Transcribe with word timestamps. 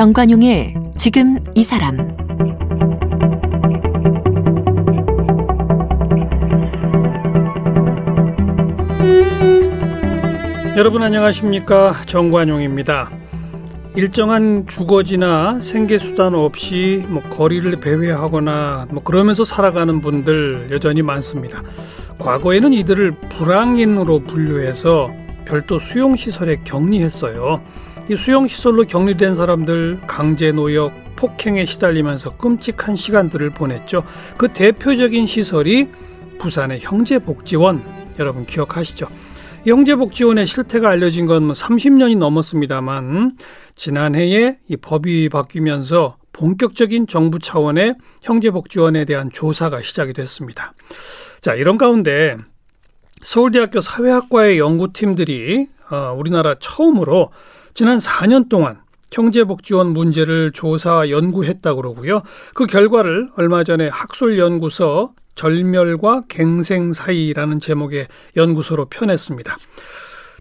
정관용의 0.00 0.72
지금 0.96 1.38
이 1.54 1.62
사람 1.62 1.98
여러분 10.78 11.02
안녕하십니까 11.02 12.00
정관용입니다. 12.06 13.10
일정한 13.94 14.66
주거지나 14.66 15.60
생계 15.60 15.98
수단 15.98 16.34
없이 16.34 17.04
뭐 17.06 17.22
거리를 17.24 17.70
배회하거나 17.78 18.86
뭐 18.92 19.02
그러면서 19.02 19.44
살아가는 19.44 20.00
분들 20.00 20.68
여전히 20.70 21.02
많습니다. 21.02 21.62
과거에는 22.18 22.72
이들을 22.72 23.16
불황인으로 23.28 24.20
분류해서 24.20 25.10
별도 25.44 25.78
수용 25.78 26.16
시설에 26.16 26.56
격리했어요. 26.64 27.60
이 28.10 28.16
수용시설로 28.16 28.86
격리된 28.86 29.36
사람들 29.36 30.00
강제 30.08 30.50
노역, 30.50 30.92
폭행에 31.14 31.64
시달리면서 31.64 32.38
끔찍한 32.38 32.96
시간들을 32.96 33.50
보냈죠. 33.50 34.02
그 34.36 34.48
대표적인 34.48 35.28
시설이 35.28 35.90
부산의 36.40 36.80
형제복지원 36.80 37.84
여러분 38.18 38.46
기억하시죠? 38.46 39.06
형제복지원의 39.64 40.48
실태가 40.48 40.90
알려진 40.90 41.26
건 41.26 41.52
30년이 41.52 42.16
뭐 42.16 42.28
넘었습니다만 42.28 43.36
지난해에 43.76 44.58
이 44.66 44.76
법이 44.76 45.28
바뀌면서 45.28 46.16
본격적인 46.32 47.06
정부 47.06 47.38
차원의 47.38 47.94
형제복지원에 48.22 49.04
대한 49.04 49.30
조사가 49.30 49.82
시작이 49.82 50.14
됐습니다. 50.14 50.72
자, 51.40 51.54
이런 51.54 51.78
가운데 51.78 52.36
서울대학교 53.22 53.80
사회학과의 53.80 54.58
연구팀들이 54.58 55.68
어, 55.92 56.12
우리나라 56.18 56.56
처음으로 56.58 57.30
지난 57.74 57.98
4년 57.98 58.48
동안 58.48 58.80
형제복지원 59.12 59.88
문제를 59.88 60.52
조사 60.52 61.08
연구했다 61.08 61.74
그러고요. 61.74 62.22
그 62.54 62.66
결과를 62.66 63.30
얼마 63.36 63.64
전에 63.64 63.88
학술연구서 63.88 65.12
절멸과 65.34 66.24
갱생 66.28 66.92
사이라는 66.92 67.60
제목의 67.60 68.08
연구소로 68.36 68.86
펴냈습니다. 68.86 69.56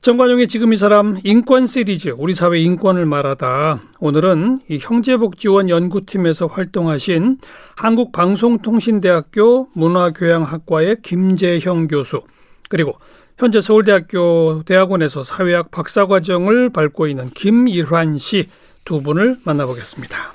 정관용의 0.01 0.47
지금 0.47 0.71
이 0.71 0.77
사람 0.77 1.17
인권 1.25 1.67
시리즈 1.67 2.13
우리 2.17 2.33
사회 2.33 2.59
인권을 2.59 3.05
말하다 3.05 3.81
오늘은 3.99 4.61
이 4.69 4.77
형제복지원 4.79 5.69
연구팀에서 5.69 6.47
활동하신 6.47 7.37
한국방송통신대학교 7.75 9.67
문화교양학과의 9.73 10.97
김재형 11.01 11.87
교수 11.87 12.21
그리고 12.69 12.97
현재 13.39 13.61
서울대학교 13.61 14.63
대학원에서 14.65 15.23
사회학 15.23 15.71
박사과정을 15.71 16.69
밟고 16.71 17.07
있는 17.07 17.29
김일환 17.29 18.17
씨 18.17 18.47
두 18.89 19.03
분을 19.03 19.37
만나보겠습니다. 19.45 20.33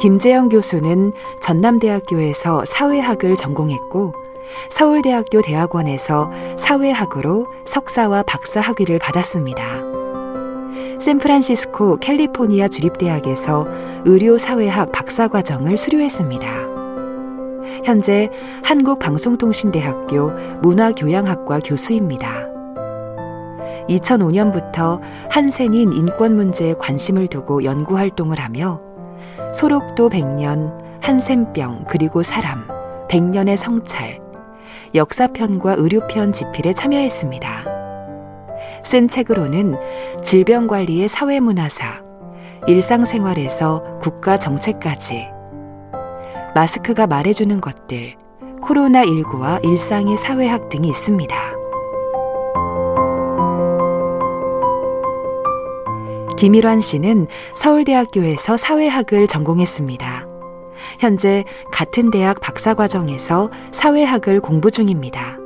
김재영 0.00 0.48
교수는 0.48 1.12
전남대학교에서 1.40 2.64
사회학을 2.64 3.36
전공했고 3.36 4.14
서울대학교 4.70 5.42
대학원에서 5.42 6.30
사회학으로 6.58 7.46
석사와 7.66 8.24
박사 8.24 8.60
학위를 8.60 8.98
받았습니다. 8.98 9.82
샌프란시스코 11.00 11.98
캘리포니아 11.98 12.66
주립대학에서 12.66 13.68
의료사회학 14.04 14.90
박사과정을 14.90 15.76
수료했습니다. 15.76 16.73
현재 17.84 18.30
한국방송통신대학교 18.62 20.30
문화교양학과 20.62 21.60
교수입니다. 21.60 22.48
2005년부터 23.88 25.00
한센인 25.30 25.92
인권 25.92 26.36
문제에 26.36 26.74
관심을 26.74 27.26
두고 27.26 27.64
연구 27.64 27.96
활동을 27.98 28.40
하며 28.40 28.80
소록도 29.52 30.08
백년, 30.08 30.72
한샘병, 31.00 31.84
그리고 31.88 32.22
사람, 32.22 32.66
백년의 33.08 33.56
성찰, 33.56 34.20
역사편과 34.94 35.74
의료편 35.78 36.32
집필에 36.32 36.72
참여했습니다. 36.72 37.64
쓴 38.84 39.08
책으로는 39.08 39.76
질병관리의 40.22 41.08
사회문화사, 41.08 42.02
일상생활에서 42.66 43.98
국가정책까지, 44.00 45.33
마스크가 46.54 47.08
말해주는 47.08 47.60
것들, 47.60 48.14
코로나19와 48.62 49.64
일상의 49.64 50.16
사회학 50.16 50.68
등이 50.68 50.88
있습니다. 50.88 51.36
김일환 56.38 56.80
씨는 56.80 57.26
서울대학교에서 57.56 58.56
사회학을 58.56 59.26
전공했습니다. 59.26 60.26
현재 61.00 61.44
같은 61.72 62.10
대학 62.10 62.40
박사과정에서 62.40 63.50
사회학을 63.72 64.40
공부 64.40 64.70
중입니다. 64.70 65.38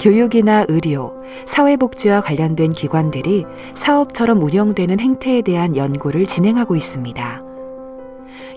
교육이나 0.00 0.66
의료, 0.68 1.14
사회복지와 1.46 2.20
관련된 2.20 2.70
기관들이 2.70 3.46
사업처럼 3.74 4.42
운영되는 4.42 5.00
행태에 5.00 5.42
대한 5.42 5.76
연구를 5.76 6.26
진행하고 6.26 6.76
있습니다. 6.76 7.53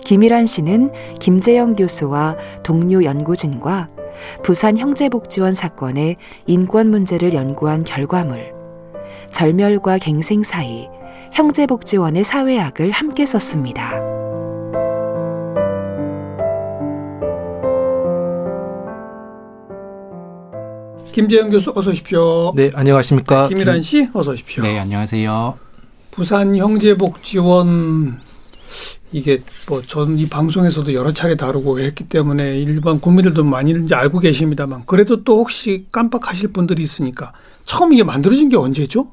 김일환 0.04 0.46
씨는 0.46 0.92
김재영 1.20 1.76
교수와 1.76 2.36
동료 2.62 3.04
연구진과 3.04 3.88
부산 4.42 4.78
형제복지원 4.78 5.54
사건의 5.54 6.16
인권 6.46 6.90
문제를 6.90 7.34
연구한 7.34 7.84
결과물, 7.84 8.52
절멸과 9.32 9.98
갱생 9.98 10.42
사이 10.42 10.88
형제복지원의 11.32 12.24
사회학을 12.24 12.90
함께 12.90 13.26
썼습니다. 13.26 13.92
김재영 21.12 21.50
교수 21.50 21.72
어서 21.74 21.90
오십시오. 21.90 22.52
네, 22.54 22.70
안녕하십니까. 22.74 23.48
김일환 23.48 23.82
씨 23.82 24.08
어서 24.12 24.32
오십시오. 24.32 24.62
네, 24.62 24.78
안녕하세요. 24.78 25.54
부산 26.12 26.56
형제복지원 26.56 28.20
이게 29.12 29.40
뭐전이 29.68 30.28
방송에서도 30.28 30.92
여러 30.94 31.12
차례 31.12 31.34
다루고 31.34 31.80
했기 31.80 32.04
때문에 32.04 32.58
일반 32.58 33.00
국민들도 33.00 33.44
많이 33.44 33.72
이제 33.72 33.94
알고 33.94 34.18
계십니다만 34.20 34.82
그래도 34.86 35.24
또 35.24 35.38
혹시 35.38 35.86
깜빡하실 35.90 36.52
분들이 36.52 36.82
있으니까 36.82 37.32
처음 37.64 37.92
이게 37.92 38.02
만들어진 38.02 38.48
게 38.48 38.56
언제죠? 38.56 39.08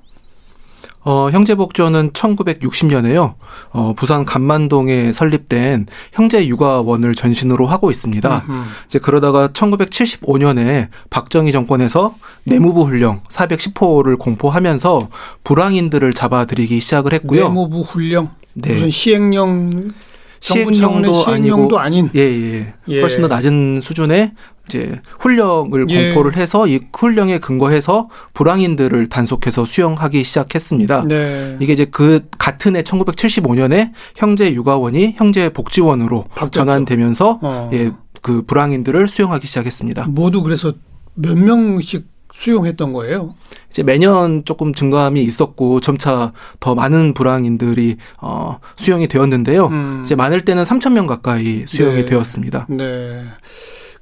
어, 1.08 1.30
형제복지원은 1.30 2.12
1960년에요. 2.14 3.36
어, 3.70 3.94
부산 3.96 4.26
간만동에 4.26 5.14
설립된 5.14 5.86
형제육아원을 6.14 7.14
전신으로 7.14 7.68
하고 7.68 7.92
있습니다. 7.92 8.46
음흠. 8.50 8.64
이제 8.88 9.00
그러다가 9.00 9.50
1975년에 9.50 10.88
박정희 11.12 11.52
정권에서 11.52 12.16
내무부 12.44 12.86
훈령 12.86 13.22
410호를 13.30 14.18
공포하면서 14.18 15.10
불황인들을 15.44 16.12
잡아들이기 16.14 16.80
시작을 16.80 17.14
했고요. 17.14 17.50
내무부 17.50 17.82
훈령 17.82 18.32
네. 18.56 18.74
무슨 18.74 18.90
시행령 18.90 19.94
시행령도 20.40 21.14
시행령도 21.14 21.80
아닌 21.80 22.10
예, 22.16 22.20
예, 22.20 22.74
예. 22.88 23.02
훨씬 23.02 23.22
더 23.22 23.28
낮은 23.28 23.82
수준의 23.82 24.32
이제 24.68 25.00
훈령을 25.20 25.88
예. 25.90 26.14
공포를 26.14 26.38
해서 26.38 26.68
이 26.68 26.80
훈령에 26.94 27.40
근거해서 27.40 28.08
불황인들을 28.34 29.08
단속해서 29.08 29.66
수용하기 29.66 30.24
시작했습니다. 30.24 31.06
네. 31.08 31.58
이게 31.60 31.74
이제 31.74 31.86
그 31.86 32.28
같은 32.38 32.76
해 32.76 32.82
1975년에 32.82 33.92
형제 34.16 34.52
육아원이 34.52 35.16
형제 35.18 35.50
복지원으로 35.50 36.24
바뀌었죠. 36.29 36.52
전환되면서 36.52 37.40
어. 37.41 37.70
예, 37.74 37.91
그 38.22 38.41
불황인들을 38.44 39.08
수용하기 39.08 39.46
시작했습니다. 39.46 40.08
모두 40.09 40.41
그래서 40.41 40.74
몇 41.14 41.38
명씩 41.38 42.06
수용했던 42.34 42.94
거예요? 42.94 43.34
이제 43.76 43.84
매년 43.84 44.46
조금 44.46 44.74
증가함이 44.74 45.22
있었고 45.22 45.82
점차 45.82 46.32
더 46.62 46.76
많은 46.76 47.14
불황인들이 47.14 47.98
어 48.22 48.60
수용이 48.78 49.10
되었는데요. 49.10 49.68
음. 49.68 50.02
이제 50.06 50.16
많을 50.16 50.46
때는 50.46 50.64
3천 50.64 50.94
명 50.94 51.08
가까이 51.08 51.66
수용이 51.68 51.96
네. 51.96 52.06
되었습니다. 52.06 52.68
네. 52.70 53.26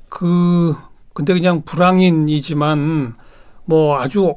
그 0.10 0.76
근데 1.16 1.34
그냥 1.34 1.64
불황인이지만 1.66 3.16
뭐 3.66 4.00
아주 4.00 4.36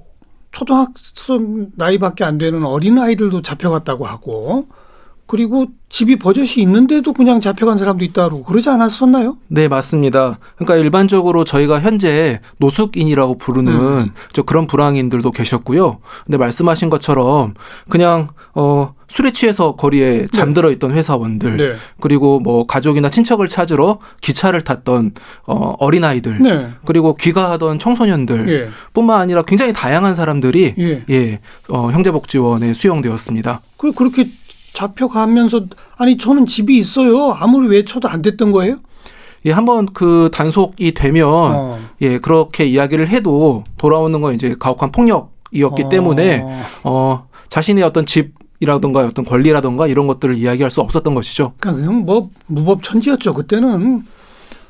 초등학생 0.53 1.67
나이밖에 1.77 2.25
안 2.25 2.39
되는 2.39 2.65
어린 2.65 2.99
아이들도 2.99 3.43
잡혀갔다고 3.43 4.07
하고 4.07 4.69
그리고 5.27 5.67
집이 5.89 6.17
버젓이 6.17 6.61
있는데도 6.63 7.13
그냥 7.13 7.41
잡혀간 7.41 7.79
사람도 7.79 8.05
있다고 8.05 8.45
그러지 8.45 8.69
않았었나요? 8.69 9.39
네, 9.49 9.69
맞습니다. 9.69 10.39
그러니까 10.57 10.77
일반적으로 10.77 11.45
저희가 11.45 11.81
현재 11.81 12.41
노숙인이라고 12.59 13.39
부르는 13.39 13.73
음. 13.73 14.11
저 14.33 14.43
그런 14.43 14.67
불황인들도 14.67 15.31
계셨고요. 15.31 15.99
근데 16.25 16.39
말씀하신 16.39 16.91
것처럼 16.91 17.55
그냥 17.89 18.29
어 18.55 18.95
술에 19.09 19.33
취해서 19.33 19.77
거리에 19.77 20.23
네. 20.23 20.27
잠들어 20.27 20.71
있던 20.73 20.91
회사원들 20.93 21.57
네. 21.57 21.75
그리고 22.01 22.41
뭐 22.41 22.67
가족이나 22.67 23.09
친척을 23.09 23.49
찾으러 23.49 23.99
기차를 24.21 24.63
탔던 24.63 25.13
어 25.47 25.75
어린아이들 25.79 26.43
네. 26.43 26.69
그리고 26.85 27.15
귀가하던 27.15 27.79
청소년들 27.79 28.49
예. 28.49 28.69
뿐만 28.93 29.21
아니라 29.21 29.43
굉장히 29.43 29.73
다양한 29.73 30.15
사람들이 30.15 30.75
예, 30.79 31.05
예 31.09 31.41
어, 31.69 31.91
형제복지원에 31.91 32.75
수용되었습니다. 32.75 33.61
그 33.77 33.93
그렇게 33.93 34.27
잡혀가면서 34.77 35.63
아니 35.97 36.19
저는 36.19 36.47
집이 36.47 36.77
있어요. 36.77 37.33
아무리 37.33 37.67
외쳐도 37.69 38.09
안 38.09 38.21
됐던 38.21 38.53
거예요? 38.53 38.77
예, 39.47 39.53
한번 39.53 39.87
그 39.87 40.29
단속이 40.33 40.93
되면 40.93 41.29
어. 41.29 41.79
예, 42.03 42.19
그렇게 42.19 42.67
이야기를 42.67 43.09
해도 43.09 43.65
돌아오는 43.79 44.21
건 44.21 44.35
이제 44.35 44.55
가혹한 44.59 44.93
폭력이었기 44.93 45.85
어. 45.85 45.89
때문에 45.89 46.45
어, 46.85 47.27
자신의 47.49 47.85
어떤 47.85 48.05
집 48.05 48.35
이라던가 48.61 49.01
어떤 49.01 49.25
권리라던가 49.25 49.87
이런 49.87 50.07
것들을 50.07 50.37
이야기할 50.37 50.71
수 50.71 50.81
없었던 50.81 51.15
것이죠. 51.15 51.53
그러니까 51.59 51.83
그냥 51.83 52.05
뭐 52.05 52.31
무법 52.47 52.83
천지였죠. 52.83 53.35
그때는 53.35 54.03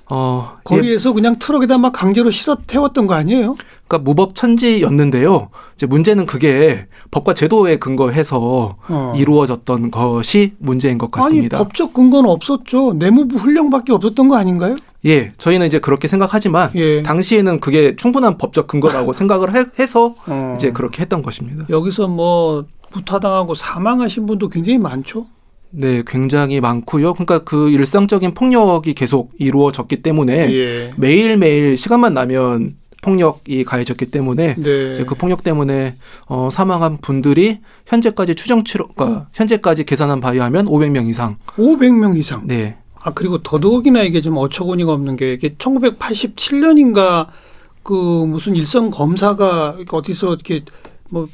어, 0.09 0.59
거리에서 0.63 1.11
예. 1.11 1.15
그냥 1.15 1.37
트럭에다 1.39 1.79
막 1.79 1.93
강제로 1.93 2.31
실어 2.31 2.57
태웠던 2.67 3.07
거 3.07 3.15
아니에요? 3.15 3.57
그러니까 3.89 3.99
무법천지였는데요. 4.09 5.49
이제 5.75 5.87
문제는 5.87 6.27
그게 6.27 6.87
법과 7.11 7.35
제도에 7.35 7.79
근거해서 7.79 8.77
어. 8.89 9.13
이루어졌던 9.17 9.91
것이 9.91 10.53
문제인 10.59 10.99
것 10.99 11.11
같습니다. 11.11 11.57
아니, 11.57 11.65
법적 11.65 11.93
근거는 11.93 12.31
없었죠. 12.31 12.95
내무부 12.95 13.37
훈령밖에 13.39 13.93
없었던 13.93 14.29
거 14.29 14.37
아닌가요? 14.37 14.77
예, 15.07 15.33
저희는 15.39 15.67
이제 15.67 15.79
그렇게 15.81 16.09
생각하지만 16.09 16.71
예. 16.77 17.03
당시에는 17.03 17.61
그게 17.61 17.97
충분한 17.97 18.39
법적 18.39 18.67
근거라고 18.69 19.13
생각을 19.15 19.55
해, 19.55 19.87
서 19.87 20.15
어. 20.27 20.55
이제 20.57 20.73
그렇게 20.73 21.03
했던 21.03 21.23
것입니다. 21.23 21.65
여기서 21.71 22.09
뭐 22.09 22.65
부타당하고 22.91 23.55
사망하신 23.55 24.27
분도 24.27 24.49
굉장히 24.49 24.79
많죠. 24.79 25.27
네, 25.71 26.03
굉장히 26.07 26.61
많고요. 26.61 27.15
그러니까 27.15 27.41
그 27.41 27.71
일상적인 27.71 28.35
폭력이 28.35 28.95
계속 28.95 29.33
이루어졌기 29.39 30.03
때문에 30.03 30.53
예. 30.55 30.93
매일매일 30.97 31.77
시간만 31.77 32.15
나면 32.15 32.77
폭력이 33.03 33.65
가해졌기 33.65 34.07
때문에 34.07 34.57
네. 34.57 35.05
그 35.05 35.15
폭력 35.15 35.45
때문에 35.45 35.97
어, 36.27 36.49
사망한 36.51 36.99
분들이 36.99 37.61
현재까지 37.87 38.35
추정치로 38.35 38.89
그러니까 38.89 39.29
현재까지 39.33 39.85
계산한 39.85 40.21
바에 40.21 40.39
하면 40.39 40.67
500명 40.67 41.09
이상. 41.09 41.37
500명 41.57 42.19
이상. 42.19 42.47
네. 42.47 42.77
아 43.01 43.13
그리고 43.13 43.43
더더욱이나 43.43 44.03
이게 44.03 44.21
좀 44.21 44.37
어처구니가 44.37 44.93
없는 44.93 45.17
게 45.17 45.35
이게 45.35 45.51
1987년인가 45.55 47.29
그 47.85 47.93
무슨 47.93 48.57
일선 48.57 48.91
검사가 48.91 49.77
어디서 49.89 50.35
이렇게 50.35 50.63
뭐 51.09 51.29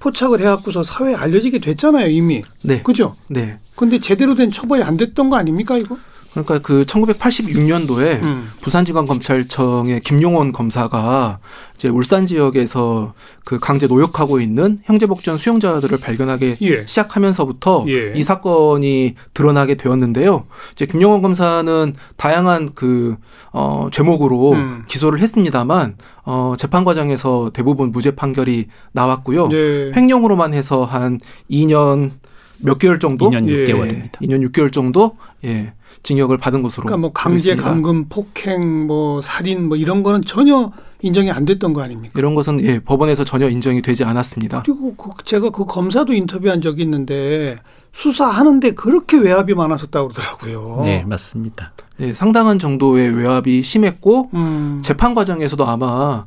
포착을 0.00 0.40
해갖고서 0.40 0.82
사회에 0.84 1.14
알려지게 1.14 1.58
됐잖아요 1.58 2.08
이미. 2.08 2.42
네. 2.62 2.82
그죠? 2.82 3.14
네. 3.28 3.58
근데 3.74 4.00
제대로 4.00 4.34
된 4.34 4.50
처벌이 4.50 4.82
안 4.82 4.96
됐던 4.96 5.30
거 5.30 5.36
아닙니까 5.36 5.76
이거? 5.76 5.96
그러니까 6.44 6.66
그 6.66 6.84
1986년도에 6.84 8.22
음. 8.22 8.50
부산지방검찰청의 8.60 10.00
김용원 10.00 10.52
검사가 10.52 11.38
이제 11.76 11.88
울산 11.88 12.26
지역에서 12.26 13.14
그 13.44 13.58
강제 13.58 13.86
노역하고 13.86 14.40
있는 14.40 14.78
형제복지원 14.84 15.38
수용자들을 15.38 15.98
발견하기 15.98 16.56
예. 16.62 16.86
시작하면서부터 16.86 17.84
예. 17.88 18.12
이 18.16 18.22
사건이 18.22 19.14
드러나게 19.32 19.76
되었는데요. 19.76 20.44
이제 20.72 20.86
김용원 20.86 21.22
검사는 21.22 21.94
다양한 22.16 22.70
그 22.74 23.16
어, 23.52 23.88
죄목으로 23.92 24.52
음. 24.52 24.84
기소를 24.88 25.20
했습니다만 25.20 25.96
어, 26.24 26.54
재판 26.58 26.84
과정에서 26.84 27.50
대부분 27.54 27.92
무죄 27.92 28.10
판결이 28.10 28.66
나왔고요. 28.92 29.48
예. 29.52 29.92
횡령으로만 29.94 30.52
해서 30.54 30.84
한 30.84 31.20
2년 31.50 32.10
몇 32.64 32.78
개월 32.78 32.98
정도? 32.98 33.30
2년 33.30 33.46
6개월입니다. 33.46 34.22
예, 34.22 34.26
2년 34.26 34.48
6개월 34.48 34.72
정도 34.72 35.16
예, 35.44 35.72
징역을 36.02 36.38
받은 36.38 36.62
것으로. 36.62 36.84
그러니까 36.84 36.96
뭐 36.98 37.12
강제. 37.12 37.54
감금, 37.54 38.08
폭행, 38.08 38.86
뭐 38.86 39.20
살인 39.20 39.68
뭐 39.68 39.76
이런 39.76 40.02
거는 40.02 40.22
전혀 40.22 40.72
인정이 41.00 41.30
안 41.30 41.44
됐던 41.44 41.72
거 41.72 41.82
아닙니까? 41.82 42.12
이런 42.18 42.34
것은 42.34 42.60
예, 42.64 42.80
법원에서 42.80 43.24
전혀 43.24 43.48
인정이 43.48 43.82
되지 43.82 44.04
않았습니다. 44.04 44.62
그리고 44.62 44.94
그 44.96 45.10
제가 45.24 45.50
그 45.50 45.64
검사도 45.64 46.12
인터뷰한 46.12 46.60
적이 46.60 46.82
있는데 46.82 47.58
수사하는데 47.92 48.72
그렇게 48.72 49.16
외압이 49.16 49.54
많았었다고 49.54 50.08
그러더라고요. 50.08 50.82
네, 50.84 51.04
맞습니다. 51.06 51.72
네, 51.96 52.12
상당한 52.12 52.58
정도의 52.58 53.10
외압이 53.10 53.62
심했고 53.62 54.30
음. 54.34 54.80
재판 54.84 55.14
과정에서도 55.14 55.66
아마 55.66 56.26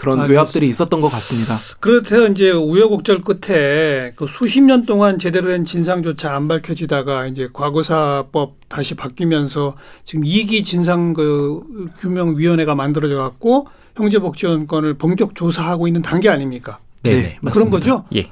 그런 0.00 0.18
알겠습니다. 0.18 0.40
외압들이 0.40 0.68
있었던 0.70 1.02
것 1.02 1.10
같습니다. 1.10 1.58
그렇대요. 1.78 2.28
이제 2.28 2.50
우여곡절 2.50 3.20
끝에 3.20 4.12
그 4.16 4.26
수십 4.26 4.62
년 4.62 4.80
동안 4.80 5.18
제대로 5.18 5.50
된 5.50 5.66
진상조차 5.66 6.34
안 6.34 6.48
밝혀지다가 6.48 7.26
이제 7.26 7.50
과거사법 7.52 8.54
다시 8.68 8.94
바뀌면서 8.94 9.76
지금 10.04 10.24
이기 10.24 10.62
진상 10.62 11.12
그 11.12 11.62
규명위원회가 11.98 12.74
만들어져 12.74 13.16
갖고 13.16 13.66
형제복지원건을 13.96 14.94
본격 14.94 15.34
조사하고 15.34 15.86
있는 15.86 16.00
단계 16.00 16.30
아닙니까? 16.30 16.78
네, 17.02 17.38
네 17.42 17.50
그런 17.52 17.68
거죠. 17.68 18.06
예. 18.14 18.30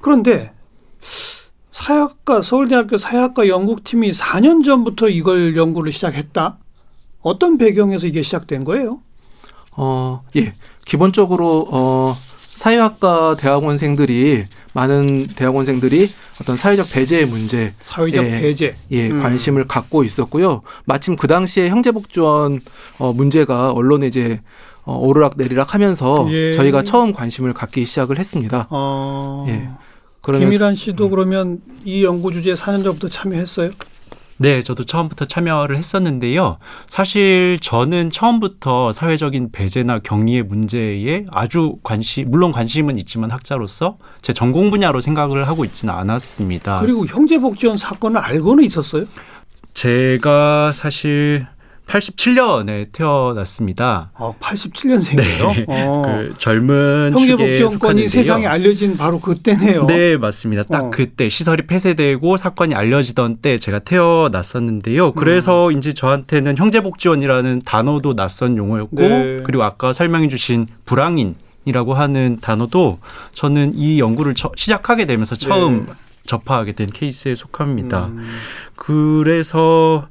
그런데 0.00 0.52
사회학과 1.70 2.42
서울대학교 2.42 2.98
사회학과 2.98 3.46
연구팀이 3.46 4.10
4년 4.10 4.64
전부터 4.64 5.10
이걸 5.10 5.56
연구를 5.56 5.92
시작했다. 5.92 6.58
어떤 7.20 7.56
배경에서 7.56 8.08
이게 8.08 8.22
시작된 8.22 8.64
거예요? 8.64 9.03
어, 9.76 10.22
예. 10.36 10.54
기본적으로 10.84 11.66
어 11.70 12.16
사회학과 12.54 13.36
대학원생들이 13.36 14.44
많은 14.74 15.26
대학원생들이 15.28 16.10
어떤 16.40 16.56
사회적 16.56 16.90
배제의 16.92 17.26
문제, 17.26 17.72
사회적 17.82 18.24
예, 18.24 18.40
배제, 18.40 18.74
예 18.90 19.08
음. 19.08 19.22
관심을 19.22 19.66
갖고 19.66 20.04
있었고요. 20.04 20.62
마침 20.84 21.16
그 21.16 21.26
당시에 21.26 21.68
형제복지원 21.68 22.60
어, 22.98 23.12
문제가 23.12 23.72
언론에 23.72 24.06
이제 24.06 24.40
어, 24.84 24.96
오르락 24.98 25.34
내리락 25.36 25.74
하면서 25.74 26.26
예. 26.30 26.52
저희가 26.52 26.82
처음 26.82 27.12
관심을 27.12 27.52
갖기 27.52 27.86
시작을 27.86 28.18
했습니다. 28.18 28.66
어. 28.70 29.46
예. 29.48 29.68
김일환 30.26 30.74
씨도 30.74 31.06
음. 31.06 31.10
그러면 31.10 31.60
이 31.84 32.02
연구 32.02 32.32
주제에 32.32 32.54
4년 32.54 32.82
전부터 32.82 33.08
참여했어요? 33.08 33.70
네, 34.38 34.62
저도 34.62 34.84
처음부터 34.84 35.26
참여를 35.26 35.76
했었는데요. 35.76 36.58
사실 36.88 37.58
저는 37.60 38.10
처음부터 38.10 38.92
사회적인 38.92 39.52
배제나 39.52 40.00
격리의 40.00 40.42
문제에 40.42 41.24
아주 41.30 41.76
관심, 41.82 42.30
물론 42.30 42.52
관심은 42.52 42.98
있지만 42.98 43.30
학자로서 43.30 43.98
제 44.22 44.32
전공 44.32 44.70
분야로 44.70 45.00
생각을 45.00 45.46
하고 45.46 45.64
있지는 45.64 45.94
않았습니다. 45.94 46.80
그리고 46.80 47.06
형제복지원 47.06 47.76
사건을 47.76 48.18
알고는 48.20 48.64
있었어요? 48.64 49.06
제가 49.72 50.72
사실 50.72 51.46
87년에 51.86 52.92
태어났습니다. 52.92 54.10
어, 54.14 54.34
87년생이에요? 54.40 55.66
네. 55.68 55.84
어. 55.86 56.02
그 56.02 56.34
젊은 56.38 57.12
형제복지원권이 57.12 58.08
세상에 58.08 58.46
알려진 58.46 58.96
바로 58.96 59.20
그때네요. 59.20 59.86
네, 59.86 60.16
맞습니다. 60.16 60.62
딱 60.64 60.84
어. 60.84 60.90
그때 60.90 61.28
시설이 61.28 61.66
폐쇄되고 61.66 62.36
사건이 62.36 62.74
알려지던 62.74 63.38
때 63.38 63.58
제가 63.58 63.80
태어났었는데요. 63.80 65.12
그래서 65.12 65.68
음. 65.68 65.78
이제 65.78 65.92
저한테는 65.92 66.56
형제복지원이라는 66.56 67.62
단어도 67.64 68.14
낯선 68.14 68.56
용어였고 68.56 68.96
네. 68.96 69.36
그리고 69.44 69.64
아까 69.64 69.92
설명해 69.92 70.28
주신 70.28 70.66
불황인 70.86 71.36
이라고 71.66 71.94
하는 71.94 72.38
단어도 72.40 72.98
저는 73.32 73.72
이 73.74 73.98
연구를 73.98 74.34
처, 74.34 74.50
시작하게 74.54 75.06
되면서 75.06 75.34
처음 75.36 75.86
네. 75.86 75.92
접하게 76.26 76.72
된 76.72 76.90
케이스에 76.90 77.34
속합니다. 77.34 78.06
음. 78.06 78.26
그래서 78.76 80.08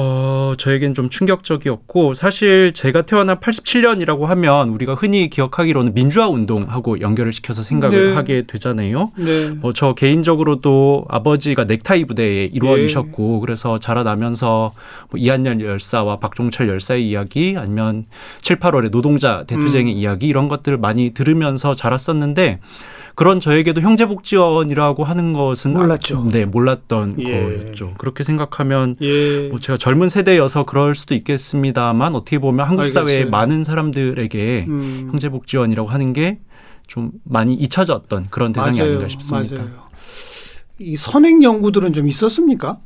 어, 0.00 0.52
저에겐 0.56 0.94
좀 0.94 1.10
충격적이었고 1.10 2.14
사실 2.14 2.72
제가 2.72 3.02
태어난 3.02 3.40
87년이라고 3.40 4.26
하면 4.26 4.68
우리가 4.68 4.94
흔히 4.94 5.28
기억하기로는 5.28 5.92
민주화 5.92 6.28
운동하고 6.28 7.00
연결을 7.00 7.32
시켜서 7.32 7.64
생각을 7.64 8.10
네. 8.10 8.14
하게 8.14 8.42
되잖아요. 8.46 9.10
네. 9.16 9.50
뭐저 9.60 9.94
개인적으로도 9.94 11.06
아버지가 11.08 11.64
넥타이 11.64 12.04
부대에 12.04 12.44
이루어지셨고 12.44 13.22
네. 13.22 13.40
그래서 13.40 13.78
자라나면서 13.78 14.70
뭐 15.10 15.18
이한열 15.18 15.60
열사와 15.62 16.20
박종철 16.20 16.68
열사의 16.68 17.08
이야기 17.08 17.56
아니면 17.58 18.06
7, 18.40 18.60
8월의 18.60 18.92
노동자 18.92 19.42
대투쟁의 19.48 19.94
음. 19.94 19.98
이야기 19.98 20.28
이런 20.28 20.46
것들을 20.46 20.78
많이 20.78 21.10
들으면서 21.12 21.74
자랐었는데 21.74 22.60
그런 23.18 23.40
저에게도 23.40 23.80
형제복지원이라고 23.80 25.02
하는 25.04 25.32
것은 25.32 25.72
몰랐죠. 25.72 26.18
아, 26.18 26.28
네, 26.30 26.44
몰랐던 26.44 27.16
예. 27.18 27.24
거였죠. 27.32 27.94
그렇게 27.98 28.22
생각하면 28.22 28.96
예. 29.00 29.48
뭐 29.48 29.58
제가 29.58 29.76
젊은 29.76 30.08
세대여서 30.08 30.64
그럴 30.64 30.94
수도 30.94 31.14
있겠습니다만 31.14 32.14
어떻게 32.14 32.38
보면 32.38 32.68
한국 32.68 32.86
사회의 32.86 33.24
많은 33.28 33.64
사람들에게 33.64 34.66
음. 34.68 35.08
형제복지원이라고 35.10 35.88
하는 35.88 36.12
게 36.12 36.38
좀 36.88 37.12
많이 37.22 37.54
잊혀졌던 37.54 38.28
그런 38.30 38.52
대상이 38.52 38.78
맞아요. 38.78 38.90
아닌가 38.92 39.08
싶습니다. 39.08 39.62
맞아요. 39.62 39.88
이 40.80 40.96
선행 40.96 41.42
연구들은 41.42 41.92
좀 41.92 42.08
있었습니까? 42.08 42.78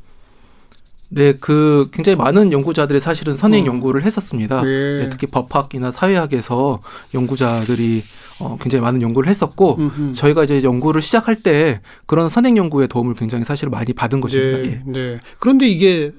네, 1.13 1.33
그 1.33 1.89
굉장히 1.91 2.15
많은 2.15 2.51
연구자들이 2.51 2.99
사실은 2.99 3.37
선행 3.37 3.63
어. 3.63 3.67
연구를 3.67 4.03
했었습니다. 4.03 4.63
네. 4.63 4.99
네, 5.01 5.09
특히 5.09 5.27
법학이나 5.27 5.91
사회학에서 5.91 6.81
연구자들이 7.13 8.01
어, 8.39 8.57
굉장히 8.59 8.81
많은 8.81 9.01
연구를 9.01 9.29
했었고 9.29 9.75
음흠. 9.77 10.13
저희가 10.13 10.43
이제 10.43 10.63
연구를 10.63 11.01
시작할 11.01 11.35
때 11.35 11.81
그런 12.07 12.29
선행 12.29 12.57
연구의 12.57 12.87
도움을 12.87 13.13
굉장히 13.13 13.45
사실 13.45 13.69
많이 13.69 13.93
받은 13.93 14.21
것입니다. 14.21 14.57
네, 14.57 14.81
예. 14.87 14.91
네. 14.91 15.19
그런데 15.39 15.67
이게 15.67 16.11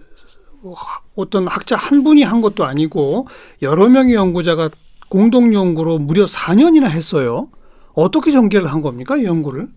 어떤 1.16 1.48
학자 1.48 1.76
한 1.76 2.04
분이 2.04 2.22
한 2.22 2.40
것도 2.40 2.64
아니고 2.64 3.26
여러 3.62 3.88
명의 3.88 4.14
연구자가 4.14 4.70
공동 5.08 5.52
연구로 5.52 5.98
무려 5.98 6.24
4년이나 6.24 6.88
했어요. 6.88 7.48
어떻게 7.94 8.30
전개를 8.32 8.66
한 8.72 8.80
겁니까, 8.80 9.16
이 9.16 9.24
연구를? 9.24 9.68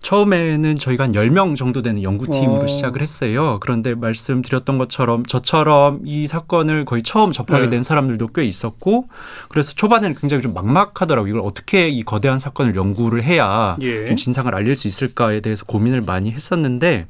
처음에는 0.00 0.76
저희가 0.76 1.04
한 1.04 1.12
10명 1.12 1.56
정도 1.56 1.82
되는 1.82 2.02
연구팀으로 2.02 2.62
어. 2.62 2.66
시작을 2.66 3.02
했어요. 3.02 3.58
그런데 3.60 3.94
말씀드렸던 3.94 4.78
것처럼 4.78 5.26
저처럼 5.26 6.00
이 6.04 6.26
사건을 6.26 6.84
거의 6.84 7.02
처음 7.02 7.32
접하게 7.32 7.64
네. 7.64 7.70
된 7.70 7.82
사람들도 7.82 8.28
꽤 8.28 8.44
있었고 8.44 9.08
그래서 9.48 9.72
초반에는 9.72 10.16
굉장히 10.16 10.42
좀 10.42 10.54
막막하더라고요. 10.54 11.28
이걸 11.28 11.42
어떻게 11.44 11.88
이 11.88 12.02
거대한 12.02 12.38
사건을 12.38 12.76
연구를 12.76 13.24
해야 13.24 13.76
예. 13.82 14.06
좀 14.06 14.16
진상을 14.16 14.54
알릴 14.54 14.76
수 14.76 14.88
있을까에 14.88 15.40
대해서 15.40 15.64
고민을 15.64 16.02
많이 16.02 16.30
했었는데 16.30 17.06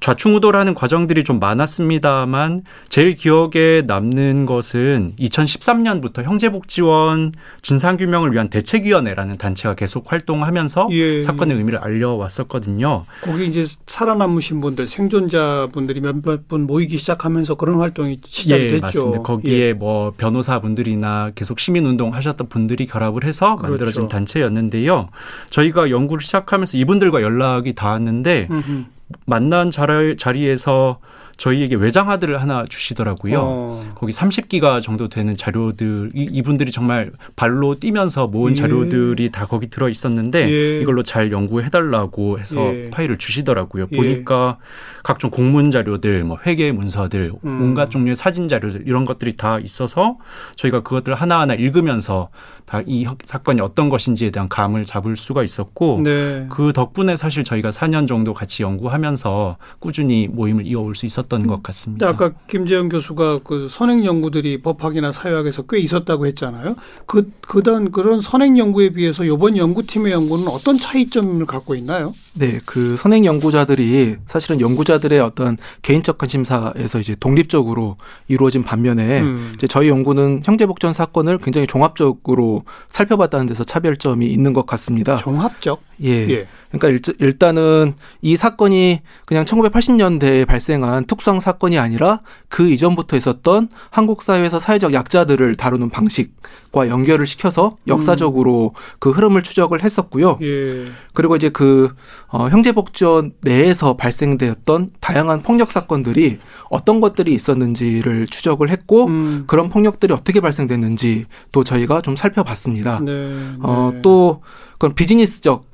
좌충우돌하는 0.00 0.74
과정들이 0.74 1.24
좀 1.24 1.38
많았습니다만 1.38 2.62
제일 2.88 3.14
기억에 3.14 3.82
남는 3.86 4.46
것은 4.46 5.12
2013년부터 5.18 6.22
형제복지원 6.22 7.32
진상규명을 7.62 8.32
위한 8.32 8.48
대책위원회라는 8.48 9.38
단체가 9.38 9.74
계속 9.74 10.10
활동하면서 10.10 10.88
예. 10.92 11.20
사건의 11.20 11.56
의미를 11.56 11.78
알려왔었거든요. 11.80 13.02
거기 13.22 13.46
이제 13.46 13.66
살아남으신 13.86 14.60
분들 14.60 14.86
생존자분들이 14.86 16.00
몇몇 16.00 16.48
분 16.48 16.66
모이기 16.66 16.98
시작하면서 16.98 17.56
그런 17.56 17.80
활동이 17.80 18.20
시작이 18.24 18.62
예, 18.62 18.70
됐죠. 18.72 18.80
맞습니다. 18.80 19.22
거기에 19.22 19.68
예. 19.68 19.72
뭐 19.72 20.12
변호사분들이나 20.16 21.30
계속 21.34 21.58
시민운동 21.58 22.14
하셨던 22.14 22.48
분들이 22.48 22.86
결합을 22.86 23.24
해서 23.24 23.56
그렇죠. 23.56 23.70
만들어진 23.72 24.08
단체였는데요. 24.08 25.08
저희가 25.50 25.90
연구를 25.90 26.20
시작하면서 26.22 26.76
이분들과 26.78 27.22
연락이 27.22 27.74
닿았는데 27.74 28.48
음흠. 28.50 28.84
만난 29.26 29.70
자리에서 30.16 31.00
저희에게 31.38 31.76
외장하드를 31.76 32.42
하나 32.42 32.64
주시더라고요. 32.68 33.38
어. 33.40 33.92
거기 33.94 34.12
30기가 34.12 34.82
정도 34.82 35.08
되는 35.08 35.36
자료들 35.36 36.10
이, 36.12 36.42
분들이 36.42 36.72
정말 36.72 37.12
발로 37.36 37.76
뛰면서 37.76 38.26
모은 38.26 38.52
예. 38.52 38.54
자료들이 38.56 39.30
다 39.30 39.46
거기 39.46 39.70
들어 39.70 39.88
있었는데 39.88 40.50
예. 40.50 40.80
이걸로 40.80 41.02
잘 41.02 41.30
연구해 41.30 41.70
달라고 41.70 42.40
해서 42.40 42.74
예. 42.74 42.90
파일을 42.90 43.18
주시더라고요. 43.18 43.86
예. 43.92 43.96
보니까 43.96 44.58
각종 45.04 45.30
공문 45.30 45.70
자료들, 45.70 46.24
뭐 46.24 46.38
회계 46.44 46.72
문서들, 46.72 47.32
음. 47.44 47.62
온갖 47.62 47.90
종류의 47.90 48.16
사진 48.16 48.48
자료들 48.48 48.82
이런 48.86 49.04
것들이 49.04 49.36
다 49.36 49.60
있어서 49.60 50.18
저희가 50.56 50.82
그것들 50.82 51.14
하나하나 51.14 51.54
읽으면서 51.54 52.30
다 52.66 52.82
이 52.86 53.06
사건이 53.24 53.60
어떤 53.60 53.88
것인지에 53.88 54.30
대한 54.30 54.48
감을 54.48 54.84
잡을 54.84 55.16
수가 55.16 55.42
있었고 55.42 56.00
네. 56.04 56.46
그 56.50 56.72
덕분에 56.72 57.16
사실 57.16 57.44
저희가 57.44 57.70
4년 57.70 58.06
정도 58.06 58.34
같이 58.34 58.62
연구하면서 58.62 59.56
꾸준히 59.78 60.28
모임을 60.28 60.66
이어올 60.66 60.94
수 60.94 61.06
있었 61.06 61.27
던 61.28 61.46
것 61.46 61.62
같습니다. 61.62 62.08
아까 62.08 62.32
김재영 62.48 62.88
교수가 62.88 63.40
그 63.44 63.68
선행 63.70 64.04
연구들이 64.04 64.60
법학이나 64.62 65.12
사회학에서 65.12 65.62
꽤 65.62 65.78
있었다고 65.78 66.26
했잖아요. 66.26 66.76
그 67.06 67.30
그단 67.40 67.90
그런 67.90 68.20
선행 68.20 68.58
연구에 68.58 68.90
비해서 68.90 69.24
이번 69.24 69.56
연구팀의 69.56 70.12
연구는 70.12 70.48
어떤 70.48 70.78
차이점을 70.78 71.44
갖고 71.46 71.74
있나요? 71.74 72.14
네, 72.34 72.60
그 72.64 72.96
선행 72.96 73.24
연구자들이 73.24 74.16
사실은 74.26 74.60
연구자들의 74.60 75.18
어떤 75.20 75.56
개인적 75.82 76.18
관심사에서 76.18 77.00
이제 77.00 77.16
독립적으로 77.18 77.96
이루어진 78.28 78.62
반면에 78.62 79.22
음. 79.22 79.52
이제 79.54 79.66
저희 79.66 79.88
연구는 79.88 80.42
형제복전 80.44 80.92
사건을 80.92 81.38
굉장히 81.38 81.66
종합적으로 81.66 82.64
살펴봤다는 82.88 83.46
데서 83.46 83.64
차별점이 83.64 84.26
있는 84.26 84.52
것 84.52 84.66
같습니다. 84.66 85.18
종합적? 85.18 85.82
예. 86.04 86.28
예. 86.30 86.48
그러니까 86.70 87.12
일 87.18 87.38
단은 87.38 87.94
이 88.20 88.36
사건이 88.36 89.00
그냥 89.26 89.44
1980년대에 89.44 90.46
발생한 90.46 91.06
특수한 91.06 91.40
사건이 91.40 91.78
아니라 91.78 92.20
그 92.48 92.68
이전부터 92.70 93.16
있었던 93.16 93.68
한국 93.90 94.22
사회에서 94.22 94.58
사회적 94.58 94.92
약자들을 94.92 95.54
다루는 95.56 95.88
방식과 95.88 96.88
연결을 96.88 97.26
시켜서 97.26 97.76
역사적으로 97.86 98.72
음. 98.74 98.96
그 98.98 99.10
흐름을 99.10 99.42
추적을 99.42 99.82
했었고요. 99.82 100.38
예. 100.42 100.86
그리고 101.14 101.36
이제 101.36 101.48
그 101.48 101.94
어, 102.30 102.48
형제복지원 102.48 103.32
내에서 103.40 103.96
발생되었던 103.96 104.90
다양한 105.00 105.42
폭력 105.42 105.70
사건들이 105.70 106.38
어떤 106.68 107.00
것들이 107.00 107.32
있었는지를 107.32 108.26
추적을 108.26 108.68
했고 108.68 109.06
음. 109.06 109.44
그런 109.46 109.70
폭력들이 109.70 110.12
어떻게 110.12 110.40
발생됐는지 110.40 111.24
또 111.50 111.64
저희가 111.64 112.02
좀 112.02 112.16
살펴봤습니다. 112.16 113.00
네, 113.00 113.12
네. 113.12 113.56
어, 113.62 113.94
또 114.02 114.42
그런 114.78 114.94
비즈니스적 114.94 115.64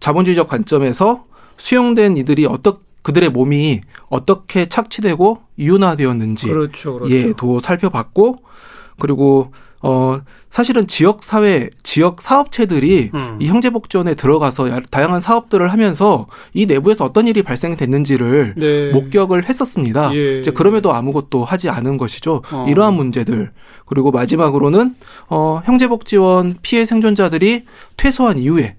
자본주의적 0.00 0.48
관점에서 0.48 1.24
수용된 1.58 2.16
이들이 2.16 2.46
어떻 2.46 2.80
그들의 3.02 3.30
몸이 3.30 3.80
어떻게 4.08 4.68
착취되고 4.68 5.38
이윤화되었는지 5.56 6.48
그렇죠, 6.48 6.94
그렇죠. 6.94 7.14
예도 7.14 7.60
살펴봤고 7.60 8.36
그리고 8.98 9.52
어 9.82 10.20
사실은 10.50 10.86
지역 10.86 11.22
사회 11.22 11.70
지역 11.82 12.20
사업체들이 12.20 13.10
음. 13.14 13.38
이 13.40 13.46
형제 13.46 13.70
복지원에 13.70 14.14
들어가서 14.14 14.80
다양한 14.90 15.20
사업들을 15.20 15.72
하면서 15.72 16.26
이 16.52 16.66
내부에서 16.66 17.06
어떤 17.06 17.26
일이 17.26 17.42
발생됐는지를 17.42 18.54
네. 18.58 18.90
목격을 18.92 19.48
했었습니다. 19.48 20.14
예. 20.14 20.38
이제 20.38 20.50
그럼에도 20.50 20.92
아무것도 20.92 21.44
하지 21.46 21.70
않은 21.70 21.96
것이죠. 21.96 22.42
어. 22.52 22.66
이러한 22.68 22.92
문제들 22.92 23.52
그리고 23.86 24.10
마지막으로는 24.10 24.94
어 25.30 25.62
형제 25.64 25.86
복지원 25.86 26.56
피해 26.60 26.84
생존자들이 26.84 27.64
퇴소한 27.96 28.36
이후에 28.36 28.76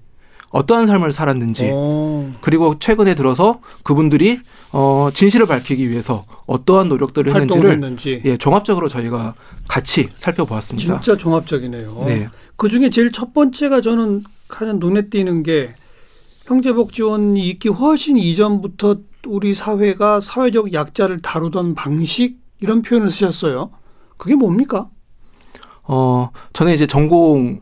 어떠한 0.52 0.86
삶을 0.86 1.12
살았는지 1.12 1.70
오. 1.70 1.72
어. 1.74 2.32
그리고 2.40 2.78
최근에 2.78 3.14
들어서 3.14 3.60
그분들이 3.82 4.38
어 4.70 5.08
진실을 5.12 5.46
밝히기 5.46 5.90
위해서 5.90 6.24
어떠한 6.46 6.88
노력들을 6.88 7.34
했는지를 7.34 7.72
했는지. 7.72 8.22
예, 8.24 8.36
종합적으로 8.36 8.88
저희가 8.88 9.34
같이 9.66 10.10
살펴보았습니다. 10.16 11.00
진짜 11.00 11.16
종합적이네요. 11.18 12.04
네. 12.06 12.28
그 12.56 12.68
중에 12.68 12.90
제일 12.90 13.10
첫 13.10 13.32
번째가 13.34 13.80
저는 13.80 14.22
가장 14.48 14.78
눈에 14.78 15.02
띄는 15.02 15.42
게 15.42 15.74
형제복지원이 16.46 17.48
있기 17.48 17.70
훨씬 17.70 18.16
이전부터 18.16 18.96
우리 19.26 19.54
사회가 19.54 20.20
사회적 20.20 20.72
약자를 20.72 21.22
다루던 21.22 21.74
방식 21.74 22.36
이런 22.60 22.82
표현을 22.82 23.10
쓰셨어요. 23.10 23.70
그게 24.16 24.34
뭡니까? 24.34 24.88
어, 25.84 26.30
저는 26.52 26.72
이제 26.74 26.86
전공 26.86 27.60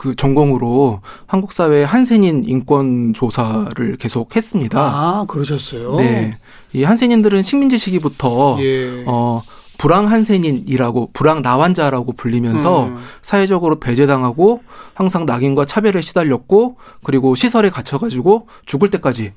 그 0.00 0.16
전공으로 0.16 1.02
한국 1.26 1.52
사회 1.52 1.84
한센인 1.84 2.42
인권 2.46 3.12
조사를 3.12 3.98
계속 3.98 4.34
했습니다. 4.34 4.80
아, 4.80 5.26
그러셨어요? 5.28 5.96
네. 5.96 6.38
이 6.72 6.84
한센인들은 6.84 7.42
식민지 7.42 7.76
시기부터 7.76 8.56
예. 8.60 9.04
어 9.06 9.42
불황 9.76 10.10
한센인이라고 10.10 11.10
불황 11.12 11.42
나환자라고 11.42 12.14
불리면서 12.14 12.84
음. 12.84 12.96
사회적으로 13.20 13.78
배제당하고 13.78 14.62
항상 14.94 15.26
낙인과 15.26 15.66
차별에 15.66 16.00
시달렸고 16.00 16.76
그리고 17.02 17.34
시설에 17.34 17.68
갇혀 17.68 17.98
가지고 17.98 18.46
죽을 18.64 18.88
때까지 18.90 19.32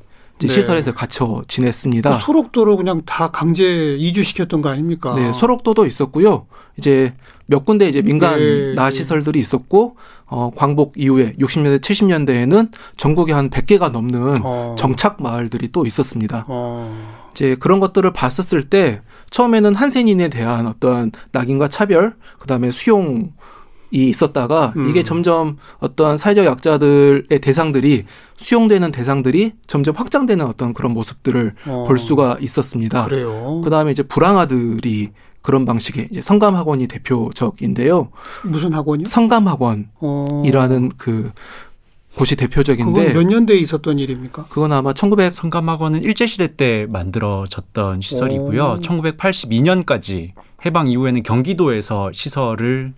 네. 0.47 0.53
시설에서 0.53 0.93
갇혀 0.93 1.43
지냈습니다. 1.47 2.09
그 2.09 2.23
소록도로 2.23 2.77
그냥 2.77 3.01
다 3.05 3.27
강제 3.27 3.95
이주시켰던 3.97 4.61
거 4.61 4.69
아닙니까? 4.69 5.13
네, 5.15 5.31
소록도도 5.33 5.85
있었고요. 5.85 6.45
이제 6.77 7.13
몇 7.45 7.65
군데 7.65 7.87
이제 7.87 8.01
민간 8.01 8.39
네. 8.39 8.73
나 8.73 8.89
시설들이 8.89 9.39
있었고 9.39 9.97
어 10.25 10.51
광복 10.55 10.93
이후에 10.97 11.33
60년대 11.33 11.81
70년대에는 11.81 12.71
전국에 12.97 13.33
한 13.33 13.49
100개가 13.49 13.91
넘는 13.91 14.41
어. 14.43 14.75
정착 14.77 15.21
마을들이 15.21 15.71
또 15.71 15.85
있었습니다. 15.85 16.45
어. 16.47 17.23
이제 17.31 17.55
그런 17.59 17.79
것들을 17.79 18.11
봤었을 18.13 18.63
때 18.63 19.01
처음에는 19.29 19.75
한센인에 19.75 20.29
대한 20.29 20.67
어떠한 20.67 21.11
낙인과 21.31 21.67
차별, 21.67 22.15
그다음에 22.39 22.71
수용 22.71 23.15
이 23.15 23.62
있었다가 23.93 24.73
음. 24.75 24.89
이게 24.89 25.03
점점 25.03 25.57
어떤 25.79 26.17
사회적 26.17 26.45
약자들의 26.45 27.39
대상들이 27.41 28.05
수용되는 28.37 28.91
대상들이 28.91 29.53
점점 29.67 29.95
확장되는 29.95 30.45
어떤 30.45 30.73
그런 30.73 30.93
모습들을 30.93 31.53
어. 31.67 31.85
볼 31.87 31.99
수가 31.99 32.37
있었습니다. 32.41 33.05
그래요. 33.05 33.61
그다음에 33.63 33.91
이제 33.91 34.03
불황아들이 34.03 35.11
그런 35.41 35.65
방식의 35.65 36.07
이제 36.09 36.21
성감학원이 36.21 36.87
대표적인데요. 36.87 38.09
무슨 38.45 38.73
학원이요? 38.73 39.07
성감학원이라는 39.07 40.85
어. 40.85 40.89
그 40.97 41.31
곳이 42.15 42.35
대표적인데 42.35 43.07
그건 43.07 43.13
몇 43.13 43.23
년대에 43.27 43.57
있었던 43.57 43.99
일입니까? 43.99 44.45
그건 44.49 44.71
아마 44.71 44.93
1900 44.93 45.33
성감학원은 45.33 46.03
일제 46.03 46.27
시대 46.27 46.55
때 46.55 46.85
만들어졌던 46.89 48.01
시설이고요. 48.01 48.63
오. 48.63 48.75
1982년까지 48.75 50.31
해방 50.65 50.87
이후에는 50.87 51.23
경기도에서 51.23 52.11
시설을 52.13 52.93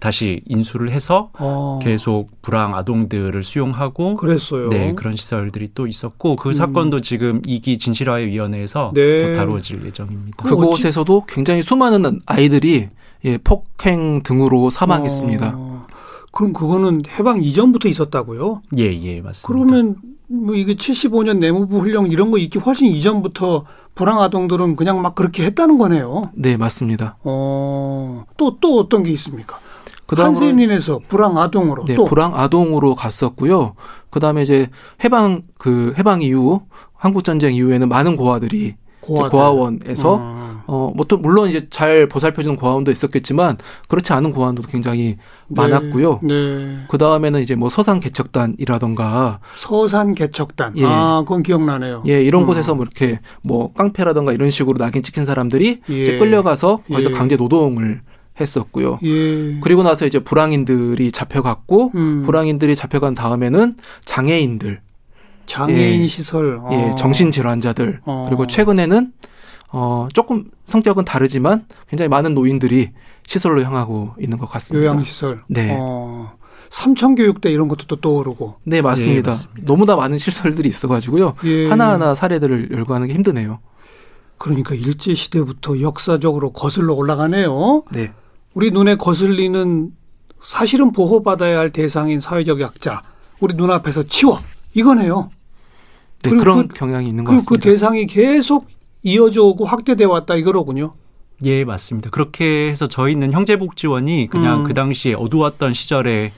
다시 0.00 0.42
인수를 0.46 0.90
해서 0.90 1.30
어. 1.38 1.78
계속 1.82 2.30
불황 2.42 2.74
아동들을 2.74 3.42
수용하고 3.42 4.14
그랬어요. 4.16 4.68
네 4.68 4.92
그런 4.92 5.16
시설들이 5.16 5.68
또 5.74 5.86
있었고 5.86 6.36
그 6.36 6.48
음. 6.48 6.52
사건도 6.52 7.00
지금 7.00 7.40
이기 7.46 7.78
진실화의 7.78 8.26
위원회에서 8.26 8.90
네. 8.94 9.32
다루어질 9.32 9.84
예정입니다. 9.86 10.44
그곳에서도 10.44 11.24
굉장히 11.28 11.62
수많은 11.62 12.20
아이들이 12.26 12.88
예, 13.24 13.38
폭행 13.38 14.22
등으로 14.22 14.68
사망했습니다. 14.70 15.52
어. 15.56 15.86
그럼 16.32 16.52
그거는 16.52 17.02
해방 17.08 17.42
이전부터 17.42 17.88
있었다고요? 17.88 18.62
예, 18.76 18.92
예, 18.92 19.20
맞습니다. 19.20 19.46
그러면 19.46 19.96
뭐 20.26 20.54
이게 20.54 20.74
75년 20.74 21.38
내무부 21.38 21.78
훈령 21.78 22.08
이런 22.08 22.30
거 22.30 22.38
있기 22.38 22.58
훨씬 22.58 22.86
이전부터 22.88 23.64
불황 23.94 24.20
아동들은 24.20 24.76
그냥 24.76 25.00
막 25.00 25.14
그렇게 25.14 25.44
했다는 25.44 25.78
거네요. 25.78 26.30
네, 26.34 26.56
맞습니다. 26.56 27.16
어, 27.22 28.24
또, 28.36 28.58
또 28.60 28.80
어떤 28.80 29.04
게 29.04 29.12
있습니까? 29.12 29.58
한센인에서 30.22 31.00
불황 31.08 31.38
아동으로 31.38 31.84
네, 31.84 31.94
또 31.94 32.04
불황 32.04 32.36
아동으로 32.36 32.94
갔었고요. 32.94 33.74
그다음에 34.10 34.42
이제 34.42 34.68
해방 35.02 35.42
그 35.58 35.94
해방 35.98 36.22
이후 36.22 36.62
한국 36.94 37.24
전쟁 37.24 37.54
이후에는 37.54 37.88
많은 37.88 38.16
고아들이 38.16 38.76
고아원에서 39.00 40.16
음. 40.16 40.44
어 40.66 40.92
뭐 40.94 41.04
또 41.06 41.18
물론 41.18 41.48
이제 41.48 41.66
잘 41.68 42.08
보살펴주는 42.08 42.56
고아원도 42.56 42.90
있었겠지만 42.90 43.58
그렇지 43.88 44.12
않은 44.14 44.32
고아원도 44.32 44.62
굉장히 44.62 45.16
네. 45.48 45.60
많았고요. 45.60 46.20
네. 46.22 46.78
그 46.88 46.96
다음에는 46.96 47.42
이제 47.42 47.54
뭐 47.54 47.68
서산 47.68 48.00
개척단이라던가 48.00 49.40
서산 49.56 50.14
개척단 50.14 50.78
예. 50.78 50.84
아 50.86 51.20
그건 51.26 51.42
기억나네요. 51.42 52.04
예 52.06 52.22
이런 52.22 52.42
음. 52.42 52.46
곳에서 52.46 52.74
뭐 52.74 52.84
이렇게 52.84 53.20
뭐 53.42 53.72
깡패라던가 53.74 54.32
이런 54.32 54.48
식으로 54.50 54.78
낙인 54.78 55.02
찍힌 55.02 55.26
사람들이 55.26 55.80
예. 55.90 56.02
이제 56.02 56.16
끌려가서 56.16 56.82
거기서 56.88 57.10
예. 57.10 57.14
강제 57.14 57.36
노동을 57.36 58.00
했었고요. 58.40 58.98
예. 59.02 59.60
그리고 59.60 59.82
나서 59.82 60.06
이제 60.06 60.18
불황인들이 60.18 61.12
잡혀갔고 61.12 61.92
음. 61.94 62.22
불황인들이 62.24 62.74
잡혀간 62.76 63.14
다음에는 63.14 63.76
장애인들 64.04 64.80
장애인 65.46 66.02
예, 66.02 66.06
시설, 66.06 66.58
어. 66.62 66.68
예, 66.72 66.94
정신 66.96 67.30
질환자들 67.30 68.00
어. 68.04 68.24
그리고 68.28 68.46
최근에는 68.46 69.12
어 69.72 70.08
조금 70.12 70.50
성격은 70.64 71.04
다르지만 71.04 71.66
굉장히 71.88 72.08
많은 72.08 72.34
노인들이 72.34 72.90
시설로 73.26 73.62
향하고 73.62 74.14
있는 74.18 74.38
것 74.38 74.46
같습니다. 74.46 74.86
요양시설. 74.92 75.42
네. 75.48 75.76
어. 75.78 76.32
삼천교육대 76.70 77.52
이런 77.52 77.68
것도 77.68 77.86
또 77.86 77.96
떠오르고. 77.96 78.56
네 78.64 78.82
맞습니다. 78.82 79.30
예, 79.30 79.32
맞습니다. 79.32 79.62
너무나 79.64 79.96
많은 79.96 80.18
시설들이 80.18 80.68
있어가지고요 80.68 81.34
예. 81.44 81.68
하나하나 81.68 82.14
사례들을 82.14 82.70
열거하는 82.72 83.08
게 83.08 83.14
힘드네요. 83.14 83.60
그러니까 84.38 84.74
일제 84.74 85.14
시대부터 85.14 85.80
역사적으로 85.80 86.52
거슬러 86.52 86.94
올라가네요. 86.94 87.84
네. 87.92 88.12
우리 88.54 88.70
눈에 88.70 88.96
거슬리는 88.96 89.90
사실은 90.42 90.92
보호받아야 90.92 91.58
할 91.58 91.70
대상인 91.70 92.20
사회적 92.20 92.60
약자 92.60 93.02
우리 93.40 93.54
눈앞에서 93.54 94.04
치워 94.04 94.38
이거네요. 94.74 95.30
네, 96.22 96.30
그런 96.30 96.68
그, 96.68 96.74
경향이 96.74 97.08
있는 97.08 97.24
것 97.24 97.30
그, 97.30 97.36
그 97.36 97.40
같습니다. 97.40 97.62
그 97.62 97.70
대상이 97.70 98.06
계속 98.06 98.68
이어져 99.02 99.42
오고 99.42 99.66
확대돼 99.66 100.04
왔다 100.04 100.34
이거로군요. 100.36 100.94
예, 101.44 101.64
맞습니다. 101.64 102.10
그렇게 102.10 102.70
해서 102.70 102.86
저희는 102.86 103.32
형제복지원이 103.32 104.28
그냥 104.30 104.60
음. 104.60 104.64
그 104.64 104.72
당시에 104.74 105.14
어두웠던 105.14 105.74
시절에 105.74 106.32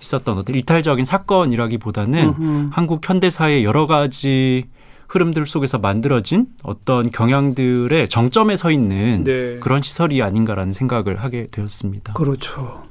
있었던 0.00 0.38
어떤 0.38 0.56
일탈적인 0.56 1.04
사건이라기보다는 1.04 2.24
음흠. 2.24 2.68
한국 2.72 3.08
현대사의 3.08 3.64
여러 3.64 3.86
가지 3.86 4.64
흐름들 5.10 5.44
속에서 5.44 5.78
만들어진 5.78 6.46
어떤 6.62 7.10
경향들의 7.10 8.08
정점에 8.08 8.56
서 8.56 8.70
있는 8.70 9.24
네. 9.24 9.58
그런 9.58 9.82
시설이 9.82 10.22
아닌가라는 10.22 10.72
생각을 10.72 11.16
하게 11.16 11.48
되었습니다. 11.50 12.12
그렇죠. 12.12 12.84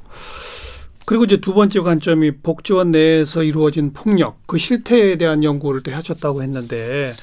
그리고 1.06 1.24
이제 1.24 1.38
두 1.38 1.54
번째 1.54 1.80
관점이 1.80 2.38
복지원 2.44 2.92
내에서 2.92 3.42
이루어진 3.42 3.94
폭력, 3.94 4.46
그 4.48 4.58
실태에 4.58 5.18
대한 5.18 5.46
연구를 5.46 5.82
또 5.82 5.94
하셨다고 5.94 6.44
했는데 6.44 7.14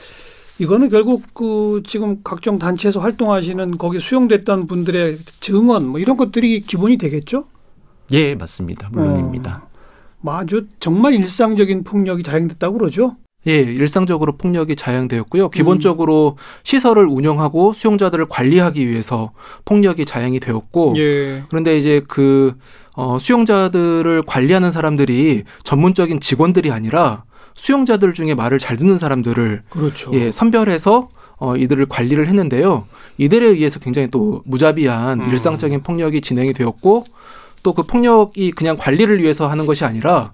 이거는 0.58 0.88
결국 0.88 1.22
그 1.34 1.82
지금 1.86 2.22
각종 2.24 2.58
단체에서 2.58 2.98
활동하시는 3.00 3.76
거기 3.76 4.00
수용됐던 4.00 4.66
분들의 4.66 5.18
증언 5.40 5.88
뭐 5.88 6.00
이런 6.00 6.16
것들이 6.16 6.60
기본이 6.60 6.96
되겠죠? 6.96 7.44
예, 8.12 8.34
맞습니다. 8.34 8.88
물론입니다. 8.90 9.62
어, 9.62 9.68
뭐 10.20 10.36
아주 10.36 10.66
정말 10.80 11.12
일상적인 11.12 11.84
폭력이 11.84 12.22
자행됐다고 12.22 12.78
그러죠? 12.78 13.16
예, 13.46 13.60
일상적으로 13.60 14.36
폭력이 14.36 14.76
자행되었고요. 14.76 15.50
기본적으로 15.50 16.36
음. 16.36 16.42
시설을 16.64 17.06
운영하고 17.06 17.72
수용자들을 17.72 18.26
관리하기 18.28 18.86
위해서 18.88 19.32
폭력이 19.64 20.04
자행이 20.04 20.40
되었고, 20.40 20.94
예. 20.98 21.44
그런데 21.48 21.78
이제 21.78 22.00
그 22.08 22.54
어, 22.94 23.18
수용자들을 23.18 24.22
관리하는 24.26 24.72
사람들이 24.72 25.44
전문적인 25.64 26.20
직원들이 26.20 26.70
아니라 26.72 27.24
수용자들 27.54 28.14
중에 28.14 28.34
말을 28.34 28.58
잘 28.58 28.76
듣는 28.76 28.98
사람들을 28.98 29.62
그렇죠. 29.68 30.10
예, 30.14 30.32
선별해서 30.32 31.08
어, 31.38 31.56
이들을 31.56 31.86
관리를 31.86 32.26
했는데요. 32.28 32.86
이들에 33.18 33.46
의해서 33.46 33.78
굉장히 33.78 34.08
또 34.10 34.42
무자비한 34.46 35.20
음. 35.20 35.30
일상적인 35.30 35.82
폭력이 35.82 36.20
진행이 36.22 36.52
되었고 36.54 37.04
또 37.62 37.72
그 37.72 37.82
폭력이 37.82 38.52
그냥 38.52 38.76
관리를 38.78 39.20
위해서 39.20 39.48
하는 39.48 39.66
것이 39.66 39.84
아니라 39.84 40.30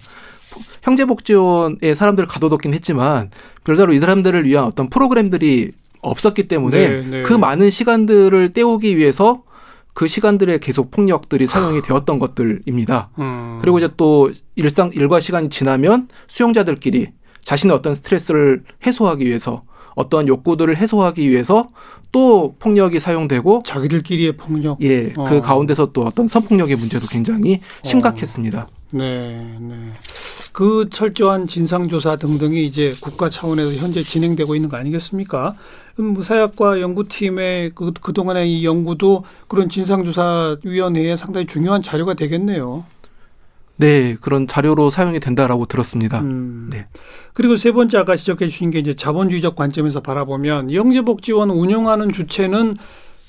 형제복지원에 0.81 1.95
사람들을 1.95 2.27
가둬뒀긴 2.27 2.73
했지만 2.73 3.31
별다로 3.63 3.93
이 3.93 3.99
사람들을 3.99 4.45
위한 4.45 4.65
어떤 4.65 4.89
프로그램들이 4.89 5.71
없었기 6.01 6.47
때문에 6.47 6.89
네, 6.89 7.01
네. 7.01 7.21
그 7.21 7.33
많은 7.33 7.69
시간들을 7.69 8.49
때우기 8.49 8.97
위해서 8.97 9.43
그 9.93 10.07
시간들에 10.07 10.57
계속 10.57 10.91
폭력들이 10.91 11.47
사용이 11.47 11.81
되었던 11.81 12.19
것들입니다. 12.19 13.09
음. 13.19 13.59
그리고 13.61 13.77
이제 13.77 13.89
또 13.95 14.31
일상 14.55 14.89
일과 14.93 15.19
시간이 15.19 15.49
지나면 15.49 16.07
수용자들끼리 16.27 17.09
자신의 17.41 17.75
어떤 17.75 17.93
스트레스를 17.93 18.63
해소하기 18.85 19.25
위해서 19.25 19.63
어떠한 19.95 20.27
욕구들을 20.27 20.75
해소하기 20.75 21.29
위해서 21.29 21.69
또 22.11 22.53
폭력이 22.59 22.99
사용되고 22.99 23.63
자기들끼리의 23.65 24.37
폭력 24.37 24.81
예, 24.81 25.09
그 25.09 25.21
어. 25.21 25.23
그 25.25 25.41
가운데서 25.41 25.91
또 25.93 26.03
어떤 26.03 26.27
성폭력의 26.27 26.75
문제도 26.75 27.05
굉장히 27.07 27.59
심각했습니다. 27.83 28.61
어. 28.61 28.83
네, 28.91 29.57
네. 29.59 29.89
그 30.53 30.87
철저한 30.91 31.47
진상조사 31.47 32.15
등등이 32.15 32.63
이제 32.63 32.93
국가 33.01 33.29
차원에서 33.29 33.73
현재 33.73 34.03
진행되고 34.03 34.55
있는 34.55 34.69
거 34.69 34.77
아니겠습니까? 34.77 35.55
무사약과 35.95 36.79
연구팀의 36.79 37.71
그, 37.73 37.91
그동안의 37.91 38.51
이 38.51 38.65
연구도 38.65 39.25
그런 39.47 39.67
진상조사위원회에 39.67 41.17
상당히 41.17 41.47
중요한 41.47 41.81
자료가 41.81 42.13
되겠네요. 42.13 42.85
네, 43.77 44.15
그런 44.21 44.45
자료로 44.45 44.91
사용이 44.91 45.19
된다라고 45.19 45.65
들었습니다. 45.65 46.21
음. 46.21 46.69
네. 46.71 46.85
그리고 47.33 47.57
세 47.57 47.71
번째 47.71 47.97
아까 47.97 48.15
지적해 48.15 48.47
주신 48.47 48.69
게 48.69 48.77
이제 48.77 48.95
자본주의적 48.95 49.55
관점에서 49.55 50.01
바라보면 50.01 50.71
영재복지원 50.71 51.49
운영하는 51.49 52.11
주체는 52.11 52.77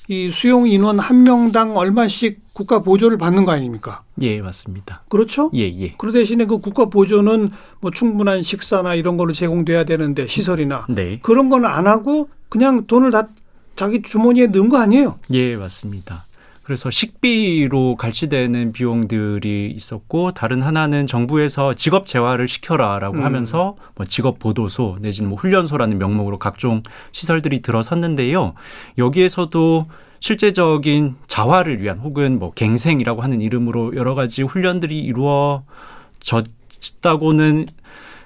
이 0.07 0.29
수용 0.31 0.67
인원 0.67 0.99
한 0.99 1.23
명당 1.23 1.75
얼마씩 1.75 2.41
국가 2.53 2.79
보조를 2.79 3.17
받는 3.17 3.43
거 3.45 3.51
아닙니까? 3.51 4.03
예, 4.21 4.39
맞습니다. 4.41 5.03
그렇죠? 5.09 5.49
예, 5.55 5.61
예. 5.61 5.93
그 5.97 6.11
대신에 6.11 6.45
그 6.45 6.59
국가 6.59 6.85
보조는 6.85 7.51
뭐 7.81 7.91
충분한 7.91 8.43
식사나 8.43 8.95
이런 8.95 9.17
걸로 9.17 9.33
제공돼야 9.33 9.83
되는데 9.83 10.27
시설이나 10.27 10.85
네. 10.89 11.19
그런 11.21 11.49
건 11.49 11.65
안 11.65 11.87
하고 11.87 12.29
그냥 12.49 12.85
돈을 12.85 13.11
다 13.11 13.27
자기 13.75 14.01
주머니에 14.01 14.47
넣은 14.47 14.69
거 14.69 14.77
아니에요? 14.77 15.19
예, 15.33 15.55
맞습니다. 15.57 16.25
그래서 16.65 16.89
식비로 16.89 17.95
갈취되는 17.95 18.71
비용들이 18.71 19.71
있었고 19.75 20.31
다른 20.31 20.63
하나는 20.63 21.05
정부에서 21.05 21.75
직업 21.75 22.07
재활을 22.07 22.47
시켜라라고 22.47 23.17
음. 23.17 23.23
하면서 23.23 23.75
뭐 23.93 24.07
직업 24.07 24.39
보도소 24.39 24.97
내지는 24.99 25.29
뭐 25.29 25.37
훈련소라는 25.37 25.99
명목으로 25.99 26.39
각종 26.39 26.81
시설들이 27.11 27.61
들어섰는데요. 27.61 28.55
여기에서도 28.97 29.85
실제적인 30.19 31.17
자활을 31.27 31.83
위한 31.83 31.99
혹은 31.99 32.39
뭐 32.39 32.51
갱생이라고 32.51 33.21
하는 33.21 33.41
이름으로 33.41 33.95
여러 33.95 34.15
가지 34.15 34.41
훈련들이 34.41 34.97
이루어졌다고는 35.01 37.67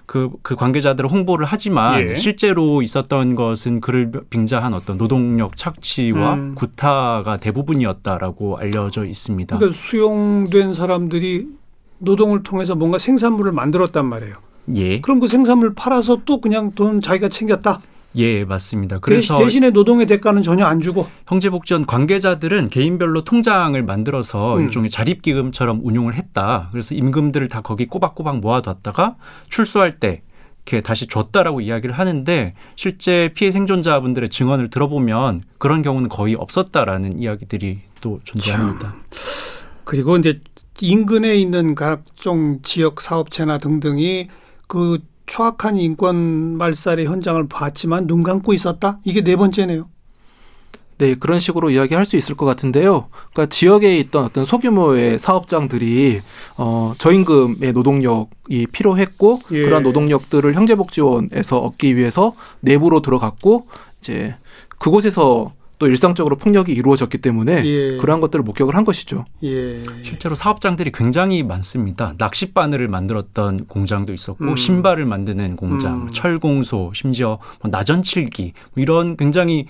그, 0.10 0.32
그 0.42 0.56
관계자들을 0.56 1.08
홍보를 1.08 1.46
하지만 1.46 2.02
예. 2.02 2.16
실제로 2.16 2.82
있었던 2.82 3.36
것은 3.36 3.80
그를 3.80 4.12
빙자한 4.32 4.74
어떤 4.74 4.98
노동력 4.98 5.56
착취와 5.56 6.34
음. 6.34 6.56
구타가 6.56 7.38
대부분이었다라고 7.38 8.58
알려져 8.58 9.06
있습니다. 9.06 9.56
그러니까 9.56 9.80
수용된 9.80 10.74
사람들이 10.74 11.50
노동을 12.00 12.42
통해서 12.42 12.74
뭔가 12.74 12.98
생산물을 12.98 13.52
만들었단 13.52 14.04
말이에요. 14.04 14.38
예. 14.74 15.00
그럼 15.00 15.20
그 15.20 15.28
생산물 15.28 15.76
팔아서 15.76 16.22
또 16.26 16.42
그냥 16.42 16.72
돈 16.72 17.02
자기가 17.02 17.30
챙겼다. 17.30 17.80
예, 18.16 18.44
맞습니다. 18.44 19.00
그래서 19.00 19.38
대신에 19.38 19.70
노동의 19.70 20.06
대가는 20.08 20.42
전혀 20.42 20.66
안 20.66 20.82
주고 20.82 21.08
형제복지원 21.28 21.86
관계자들은 21.86 22.70
개인별로 22.70 23.24
통장을 23.24 23.82
만들어서 23.84 24.58
음. 24.58 24.64
일종의 24.64 24.90
자립기금처럼 24.90 25.82
운용을 25.84 26.16
했다. 26.16 26.70
그래서 26.72 26.96
임금들을 26.96 27.48
다 27.50 27.62
거기 27.62 27.86
꼬박꼬박 27.86 28.40
모아뒀다가 28.40 29.16
출소할 29.50 30.00
때 30.00 30.22
이렇게 30.66 30.82
다시 30.82 31.08
줬다라고 31.08 31.62
이야기를 31.62 31.98
하는데 31.98 32.52
실제 32.76 33.32
피해 33.34 33.52
생존자분들의 33.52 34.30
증언을 34.30 34.70
들어보면 34.70 35.44
그런 35.58 35.82
경우는 35.82 36.10
거의 36.10 36.36
없었다라는 36.36 37.20
이야기들이 37.20 37.80
또 38.02 38.20
존재합니다. 38.24 38.92
참. 38.92 39.02
그리고 39.84 40.18
이제 40.18 40.42
인근에 40.82 41.36
있는 41.36 41.76
각종 41.76 42.60
지역 42.62 43.02
사업체나 43.02 43.58
등등이 43.58 44.30
그 44.68 45.00
추악한 45.30 45.78
인권 45.78 46.58
말살의 46.58 47.06
현장을 47.06 47.48
봤지만 47.48 48.08
눈 48.08 48.24
감고 48.24 48.52
있었다. 48.52 48.98
이게 49.06 49.24
네 49.24 49.36
번째네요. 49.36 49.88
네, 50.98 51.16
그런 51.16 51.40
식으로 51.40 51.70
이야기할 51.70 52.06
수 52.06 52.18
있을 52.18 52.36
것 52.36 52.46
같은데요. 52.46 53.08
그러니까 53.32 53.46
지역에 53.46 53.98
있던 54.00 54.26
어떤 54.26 54.44
소규모의 54.44 55.20
사업장들이 55.20 56.20
어 56.58 56.94
저임금의 56.98 57.72
노동력이 57.72 58.68
필요했고 58.74 59.40
예. 59.52 59.62
그런 59.62 59.84
노동력들을 59.84 60.54
형제복지원에서 60.56 61.60
얻기 61.60 61.96
위해서 61.96 62.34
내부로 62.60 63.02
들어갔고 63.02 63.68
이제 64.02 64.36
그곳에서 64.80 65.54
또 65.80 65.88
일상적으로 65.88 66.36
폭력이 66.36 66.74
이루어졌기 66.74 67.18
때문에 67.20 67.64
예. 67.66 67.98
그러한 67.98 68.20
것들을 68.20 68.44
목격을 68.44 68.76
한 68.76 68.84
것이죠. 68.84 69.26
예. 69.44 69.82
실제로 70.04 70.36
사업장들이 70.36 70.92
굉장히 70.92 71.42
많습니다. 71.42 72.14
낚시 72.18 72.54
바늘을 72.54 72.90
만들었던 72.90 73.66
공장도 73.66 74.14
있었고 74.14 74.44
음. 74.44 74.56
신발을 74.56 75.06
만드는 75.06 75.56
공장, 75.56 76.04
음. 76.04 76.10
철공소, 76.12 76.92
심지어 76.94 77.40
뭐 77.62 77.72
나전칠기 77.72 78.54
뭐 78.74 78.82
이런 78.82 79.16
굉장히 79.16 79.68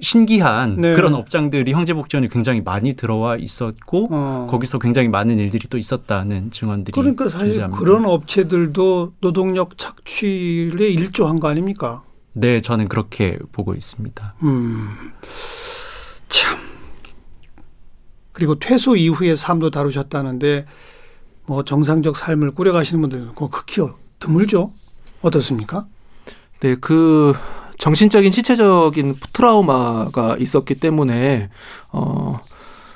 신기한 0.00 0.80
네. 0.80 0.94
그런 0.94 1.14
업장들이 1.14 1.72
형제복지원에 1.72 2.28
굉장히 2.28 2.60
많이 2.60 2.94
들어와 2.94 3.36
있었고 3.36 4.08
어. 4.10 4.46
거기서 4.50 4.78
굉장히 4.78 5.08
많은 5.08 5.38
일들이 5.38 5.66
또 5.68 5.78
있었다는 5.78 6.50
증언들이 6.50 6.92
그러니까 6.92 7.28
사실 7.28 7.48
존재합니다. 7.48 7.80
그런 7.80 8.06
업체들도 8.06 9.14
노동력 9.20 9.76
착취에 9.76 10.88
일조한 10.88 11.40
거 11.40 11.48
아닙니까? 11.48 12.02
네, 12.40 12.60
저는 12.60 12.88
그렇게 12.88 13.38
보고 13.52 13.74
있습니다. 13.74 14.34
음. 14.42 15.12
참. 16.28 16.58
그리고 18.32 18.58
퇴소 18.58 18.96
이후의 18.96 19.36
삶도 19.36 19.70
다루셨다는데 19.70 20.66
뭐 21.46 21.64
정상적 21.64 22.16
삶을 22.16 22.52
꾸려가시는 22.52 23.00
분들은 23.00 23.34
그 23.34 23.48
극히 23.48 23.82
드물죠. 24.20 24.72
어떻습니까? 25.22 25.86
네, 26.60 26.76
그 26.76 27.32
정신적인 27.78 28.30
시체적인 28.30 29.16
트라우마가 29.32 30.36
있었기 30.38 30.76
때문에 30.76 31.48
어 31.90 32.38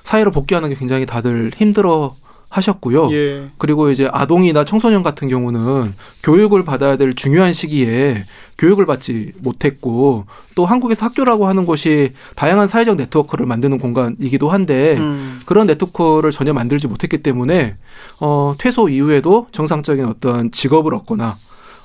사회로 0.04 0.30
복귀하는 0.30 0.68
게 0.68 0.74
굉장히 0.74 1.06
다들 1.06 1.50
힘들어 1.54 2.14
하셨고요. 2.48 3.12
예. 3.12 3.48
그리고 3.58 3.90
이제 3.90 4.08
아동이나 4.12 4.64
청소년 4.64 5.02
같은 5.02 5.28
경우는 5.28 5.94
교육을 6.22 6.64
받아야 6.64 6.96
될 6.96 7.14
중요한 7.14 7.52
시기에 7.52 8.24
교육을 8.58 8.86
받지 8.86 9.32
못했고 9.40 10.26
또 10.54 10.66
한국에서 10.66 11.06
학교라고 11.06 11.46
하는 11.46 11.64
곳이 11.66 12.12
다양한 12.36 12.66
사회적 12.66 12.96
네트워크를 12.96 13.46
만드는 13.46 13.78
공간이기도 13.78 14.50
한데 14.50 14.96
음. 14.98 15.40
그런 15.46 15.66
네트워크를 15.66 16.30
전혀 16.30 16.52
만들지 16.52 16.88
못했기 16.88 17.18
때문에 17.18 17.76
어 18.20 18.54
퇴소 18.58 18.88
이후에도 18.88 19.48
정상적인 19.52 20.04
어떤 20.06 20.50
직업을 20.52 20.94
얻거나 20.94 21.36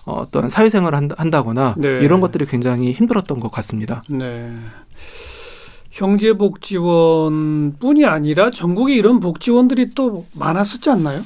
어, 0.06 0.22
어떤 0.22 0.50
사회생활을 0.50 1.10
한다거나 1.18 1.76
네. 1.78 2.00
이런 2.02 2.22
것들이 2.22 2.46
굉장히 2.46 2.94
힘들었던 2.94 3.40
것 3.40 3.52
같습니다. 3.52 4.04
네. 4.10 4.54
형제복지원뿐이 5.92 8.06
아니라 8.06 8.52
전국에 8.52 8.96
이런 8.96 9.20
복지원들이 9.20 9.92
또 9.96 10.26
많았었지 10.34 10.90
않나요? 10.90 11.24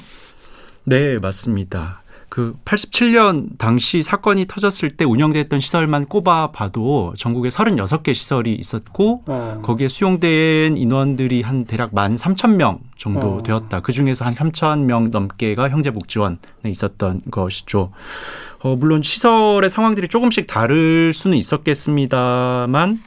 네, 0.84 1.16
맞습니다. 1.20 2.01
그 2.32 2.54
87년 2.64 3.58
당시 3.58 4.00
사건이 4.00 4.46
터졌을 4.46 4.88
때 4.88 5.04
운영됐던 5.04 5.60
시설만 5.60 6.06
꼽아 6.06 6.50
봐도 6.50 7.12
전국에 7.18 7.50
36개 7.50 8.14
시설이 8.14 8.54
있었고 8.54 9.24
어. 9.26 9.60
거기에 9.62 9.88
수용된 9.88 10.78
인원들이 10.78 11.42
한 11.42 11.66
대략 11.66 11.92
1만 11.92 12.16
3천 12.16 12.54
명 12.54 12.80
정도 12.96 13.34
어. 13.34 13.42
되었다. 13.42 13.80
그 13.80 13.92
중에서 13.92 14.24
한 14.24 14.32
3천 14.32 14.84
명 14.84 15.10
넘게가 15.10 15.68
형제복지원에 15.68 16.38
있었던 16.64 17.20
것이죠. 17.30 17.92
어, 18.60 18.76
물론 18.76 19.02
시설의 19.02 19.68
상황들이 19.68 20.08
조금씩 20.08 20.46
다를 20.46 21.12
수는 21.12 21.36
있었겠습니다만 21.36 22.98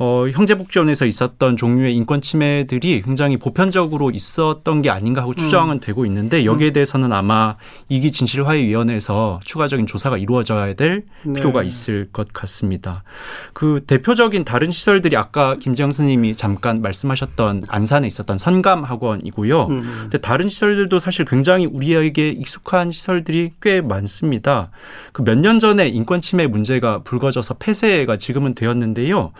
어, 0.00 0.26
형제복지원에서 0.28 1.06
있었던 1.06 1.56
종류의 1.56 1.94
인권 1.94 2.20
침해들이 2.20 3.02
굉장히 3.02 3.36
보편적으로 3.36 4.10
있었던 4.10 4.82
게 4.82 4.90
아닌가 4.90 5.20
하고 5.22 5.34
추정은 5.34 5.76
음. 5.76 5.80
되고 5.80 6.04
있는데 6.06 6.44
여기에 6.44 6.68
음. 6.68 6.72
대해서는 6.72 7.12
아마 7.12 7.54
이기 7.88 8.10
진실화위원회에서 8.10 9.38
추가적인 9.44 9.86
조사가 9.86 10.18
이루어져야 10.18 10.74
될 10.74 11.04
네. 11.22 11.34
필요가 11.34 11.62
있을 11.62 12.08
것 12.12 12.32
같습니다. 12.32 13.04
그 13.52 13.84
대표적인 13.86 14.44
다른 14.44 14.72
시설들이 14.72 15.16
아까 15.16 15.54
김지영 15.56 15.92
스님이 15.92 16.34
잠깐 16.34 16.82
말씀하셨던 16.82 17.64
안산에 17.68 18.08
있었던 18.08 18.36
선감학원이고요. 18.36 19.66
음. 19.66 19.98
근데 20.02 20.18
다른 20.18 20.48
시설들도 20.48 20.98
사실 20.98 21.24
굉장히 21.24 21.66
우리에게 21.66 22.30
익숙한 22.30 22.90
시설들이 22.90 23.52
꽤 23.62 23.80
많습니다. 23.80 24.70
그 25.12 25.22
몇 25.22 25.38
년 25.38 25.58
전에 25.60 25.88
인권 25.88 26.20
침해 26.20 26.46
문제가 26.46 27.00
불거져서 27.04 27.54
폐쇄가 27.54 28.16
지금은 28.16 28.54
되었는데요. 28.54 29.32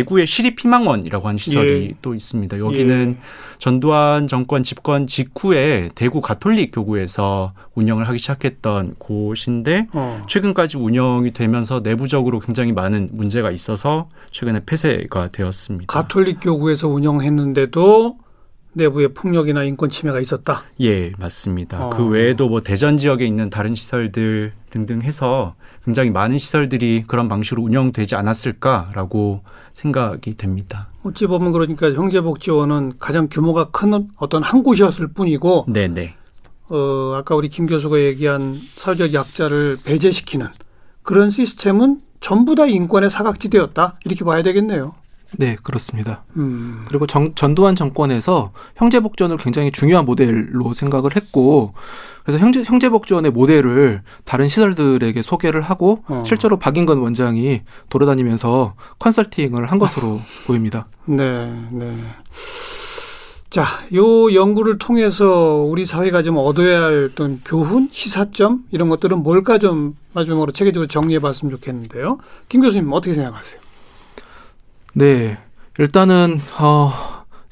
대구의 0.00 0.26
시립희망원이라고 0.26 1.28
하는 1.28 1.38
시설이 1.38 1.88
예. 1.90 1.94
또 2.00 2.14
있습니다. 2.14 2.58
여기는 2.58 3.16
예. 3.18 3.22
전두환 3.58 4.26
정권 4.26 4.62
집권 4.62 5.06
직후에 5.06 5.90
대구 5.94 6.20
가톨릭 6.20 6.72
교구에서 6.74 7.52
운영을 7.74 8.08
하기 8.08 8.18
시작했던 8.18 8.94
곳인데 8.98 9.88
어. 9.92 10.22
최근까지 10.26 10.78
운영이 10.78 11.32
되면서 11.32 11.80
내부적으로 11.80 12.40
굉장히 12.40 12.72
많은 12.72 13.10
문제가 13.12 13.50
있어서 13.50 14.08
최근에 14.30 14.62
폐쇄가 14.64 15.28
되었습니다. 15.32 15.92
가톨릭 15.92 16.38
교구에서 16.40 16.88
운영했는데도 16.88 18.18
내부에 18.72 19.08
폭력이나 19.08 19.64
인권 19.64 19.90
침해가 19.90 20.20
있었다. 20.20 20.64
예, 20.80 21.12
맞습니다. 21.18 21.86
어. 21.86 21.90
그 21.90 22.06
외에도 22.06 22.48
뭐 22.48 22.60
대전 22.60 22.96
지역에 22.96 23.26
있는 23.26 23.50
다른 23.50 23.74
시설들 23.74 24.52
등등 24.70 25.02
해서 25.02 25.54
굉장히 25.84 26.10
많은 26.10 26.38
시설들이 26.38 27.04
그런 27.06 27.28
방식으로 27.28 27.62
운영되지 27.62 28.14
않았을까라고 28.14 29.42
생각이 29.72 30.36
됩니다. 30.36 30.88
어찌 31.02 31.26
보면 31.26 31.52
그러니까 31.52 31.92
형제복지원은 31.92 32.94
가장 32.98 33.28
규모가 33.30 33.70
큰 33.70 34.08
어떤 34.16 34.42
한 34.42 34.62
곳이었을 34.62 35.08
뿐이고, 35.08 35.66
네네. 35.68 36.14
어 36.68 37.14
아까 37.16 37.34
우리 37.34 37.48
김 37.48 37.66
교수가 37.66 37.98
얘기한 37.98 38.54
사회적 38.54 39.14
약자를 39.14 39.78
배제시키는 39.82 40.46
그런 41.02 41.30
시스템은 41.30 41.98
전부 42.20 42.54
다 42.54 42.66
인권의 42.66 43.10
사각지대였다 43.10 43.96
이렇게 44.04 44.24
봐야 44.24 44.42
되겠네요. 44.42 44.92
네, 45.36 45.56
그렇습니다. 45.62 46.24
음. 46.36 46.84
그리고 46.88 47.06
정, 47.06 47.34
전두환 47.34 47.76
정권에서 47.76 48.52
형제복지원을 48.76 49.36
굉장히 49.38 49.70
중요한 49.70 50.04
모델로 50.04 50.72
생각을 50.72 51.16
했고, 51.16 51.74
그래서 52.24 52.38
형제, 52.38 52.62
형제복지원의 52.62 53.30
모델을 53.32 54.02
다른 54.24 54.48
시설들에게 54.48 55.22
소개를 55.22 55.62
하고, 55.62 56.02
어. 56.08 56.22
실제로 56.26 56.58
박인건 56.58 56.98
원장이 56.98 57.62
돌아다니면서 57.88 58.74
컨설팅을 58.98 59.66
한 59.66 59.78
것으로 59.78 60.20
보입니다. 60.46 60.86
네, 61.06 61.52
네. 61.70 61.96
자, 63.50 63.64
요 63.94 64.32
연구를 64.32 64.78
통해서 64.78 65.56
우리 65.56 65.84
사회가 65.84 66.22
좀 66.22 66.36
얻어야 66.36 66.82
할 66.82 67.10
어떤 67.10 67.40
교훈, 67.44 67.88
시사점 67.90 68.62
이런 68.70 68.88
것들은 68.88 69.24
뭘까 69.24 69.58
좀 69.58 69.96
마지막으로 70.12 70.52
체계적으로 70.52 70.86
정리해 70.86 71.18
봤으면 71.18 71.56
좋겠는데요. 71.56 72.18
김 72.48 72.60
교수님 72.60 72.92
어떻게 72.92 73.12
생각하세요? 73.12 73.60
네. 74.94 75.38
일단은 75.78 76.40
어 76.58 76.92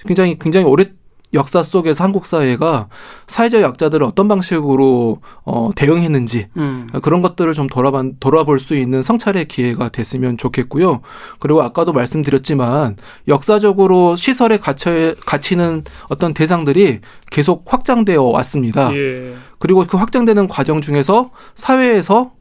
굉장히 0.05 0.39
굉장히 0.39 0.67
오래 0.67 0.87
역사 1.35 1.63
속에서 1.63 2.05
한국 2.05 2.25
사회가 2.25 2.89
사회적 3.27 3.61
약자들을 3.61 4.05
어떤 4.07 4.29
방식으로 4.29 5.21
어, 5.45 5.71
대응했는지 5.77 6.47
음. 6.57 6.89
그런 7.03 7.21
것들을 7.21 7.53
좀 7.53 7.67
돌아봐, 7.67 8.03
돌아볼 8.19 8.61
수 8.61 8.75
있는 8.75 9.03
성찰의 9.03 9.47
기회가 9.47 9.91
됐으면 9.91 10.39
좋겠고요. 10.39 11.03
그리고 11.39 11.63
아까도 11.63 11.93
말씀드렸지만 11.93 12.97
역사적으로 13.29 14.17
시설에 14.17 14.59
갇혀 14.59 15.15
갇히는 15.27 15.85
어떤 16.09 16.33
대상들이 16.33 17.01
계속 17.31 17.65
확장되어 17.67 18.23
왔습니다. 18.23 18.95
예. 18.95 19.35
그리고 19.59 19.85
그 19.87 19.97
확장되는 19.99 20.49
과정 20.49 20.81
중에서 20.81 21.31
사회에서 21.55 22.33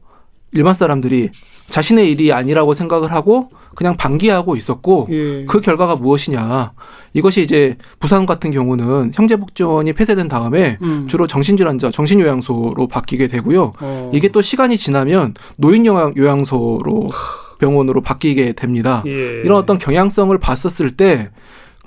일반 0.52 0.72
사람들이 0.72 1.30
자신의 1.68 2.10
일이 2.10 2.32
아니라고 2.32 2.74
생각을 2.74 3.12
하고 3.12 3.48
그냥 3.74 3.96
방기하고 3.96 4.56
있었고 4.56 5.08
예. 5.10 5.44
그 5.44 5.60
결과가 5.60 5.96
무엇이냐 5.96 6.72
이것이 7.12 7.42
이제 7.42 7.76
부산 8.00 8.26
같은 8.26 8.50
경우는 8.50 9.12
형제복지원이 9.14 9.92
폐쇄된 9.92 10.28
다음에 10.28 10.78
음. 10.82 11.06
주로 11.08 11.26
정신질환자 11.26 11.90
정신요양소로 11.90 12.88
바뀌게 12.88 13.28
되고요 13.28 13.70
어. 13.80 14.10
이게 14.12 14.28
또 14.28 14.42
시간이 14.42 14.76
지나면 14.76 15.34
노인요양소로 15.56 17.10
병원으로 17.58 18.00
바뀌게 18.00 18.52
됩니다 18.52 19.02
예. 19.06 19.42
이런 19.44 19.58
어떤 19.58 19.78
경향성을 19.78 20.36
봤었을 20.38 20.92
때 20.92 21.30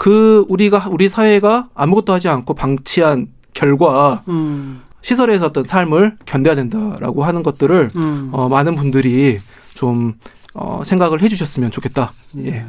그 0.01 0.47
우리가 0.49 0.87
우리 0.89 1.07
사회가 1.07 1.69
아무것도 1.75 2.11
하지 2.11 2.27
않고 2.27 2.55
방치한 2.55 3.27
결과 3.53 4.23
음. 4.29 4.81
시설에서 5.03 5.45
어떤 5.45 5.63
삶을 5.63 6.17
견뎌야 6.25 6.55
된다라고 6.55 7.23
하는 7.23 7.43
것들을 7.43 7.89
음. 7.95 8.29
어, 8.31 8.49
많은 8.49 8.75
분들이 8.75 9.37
좀 9.75 10.13
어, 10.53 10.81
생각을 10.83 11.21
해주셨으면 11.21 11.71
좋겠다. 11.71 12.11
예. 12.39 12.65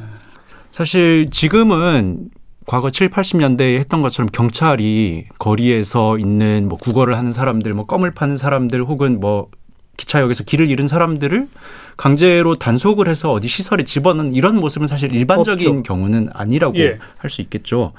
사실 0.71 1.29
지금은 1.31 2.31
과거 2.67 2.91
7, 2.91 3.11
80년대에 3.11 3.79
했던 3.79 4.03
것처럼 4.03 4.29
경찰이 4.33 5.27
거리에서 5.38 6.19
있는 6.19 6.69
뭐 6.69 6.79
구걸을 6.79 7.17
하는 7.17 7.33
사람들, 7.33 7.75
뭐 7.75 7.87
껌을 7.87 8.12
파는 8.12 8.37
사람들 8.37 8.85
혹은 8.85 9.21
뭐 9.21 9.49
기차역에서 9.97 10.45
길을 10.45 10.71
잃은 10.71 10.87
사람들을 10.87 11.49
강제로 11.97 12.55
단속을 12.55 13.09
해서 13.09 13.33
어디 13.33 13.49
시설에 13.49 13.85
집어넣는 13.85 14.35
이런 14.35 14.57
모습은 14.57 14.87
사실 14.87 15.12
일반적인 15.12 15.69
없죠. 15.69 15.83
경우는 15.83 16.31
아니라고 16.33 16.79
예. 16.79 16.99
할수 17.19 17.43
있겠죠. 17.43 17.93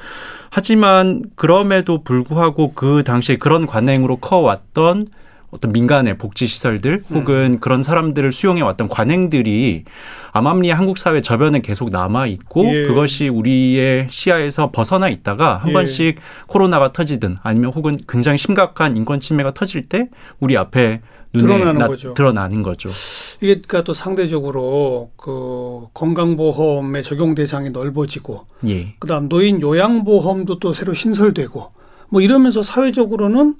하지만 0.49 1.23
그럼에도 1.35 2.03
불구하고 2.03 2.73
그 2.73 3.03
당시에 3.05 3.37
그런 3.37 3.67
관행으로 3.67 4.17
커왔던 4.17 5.07
어떤 5.53 5.71
민간의 5.71 6.17
복지 6.17 6.47
시설들 6.47 7.03
음. 7.09 7.15
혹은 7.15 7.35
음. 7.53 7.59
그런 7.59 7.83
사람들을 7.83 8.31
수용해 8.31 8.61
왔던 8.61 8.89
관행들이 8.89 9.83
암암리 10.31 10.71
한국 10.71 10.97
사회 10.97 11.21
저변에 11.21 11.61
계속 11.61 11.89
남아 11.89 12.25
있고 12.27 12.65
예. 12.65 12.87
그것이 12.87 13.29
우리의 13.29 14.07
시야에서 14.09 14.71
벗어나 14.71 15.09
있다가 15.09 15.57
한 15.57 15.69
예. 15.69 15.73
번씩 15.73 16.17
코로나가 16.47 16.91
터지든 16.91 17.37
아니면 17.43 17.71
혹은 17.71 17.99
굉장히 18.09 18.39
심각한 18.39 18.97
인권 18.97 19.19
침해가 19.19 19.53
터질 19.53 19.83
때 19.83 20.09
우리 20.39 20.57
앞에 20.57 21.01
드러나는 21.39 21.79
나, 21.79 21.87
거죠. 21.87 22.13
드러나는 22.13 22.61
거죠. 22.61 22.89
이게 23.37 23.55
그러니까 23.55 23.83
또 23.83 23.93
상대적으로 23.93 25.09
그 25.15 25.87
건강보험의 25.95 27.01
적용 27.01 27.33
대상이 27.33 27.71
넓어지고, 27.71 28.41
예. 28.67 28.93
그다음 28.99 29.29
노인 29.29 29.59
요양보험도 29.59 30.59
또 30.59 30.75
새로 30.75 30.93
신설되고, 30.93 31.71
뭐 32.09 32.21
이러면서 32.21 32.61
사회적으로는 32.61 33.55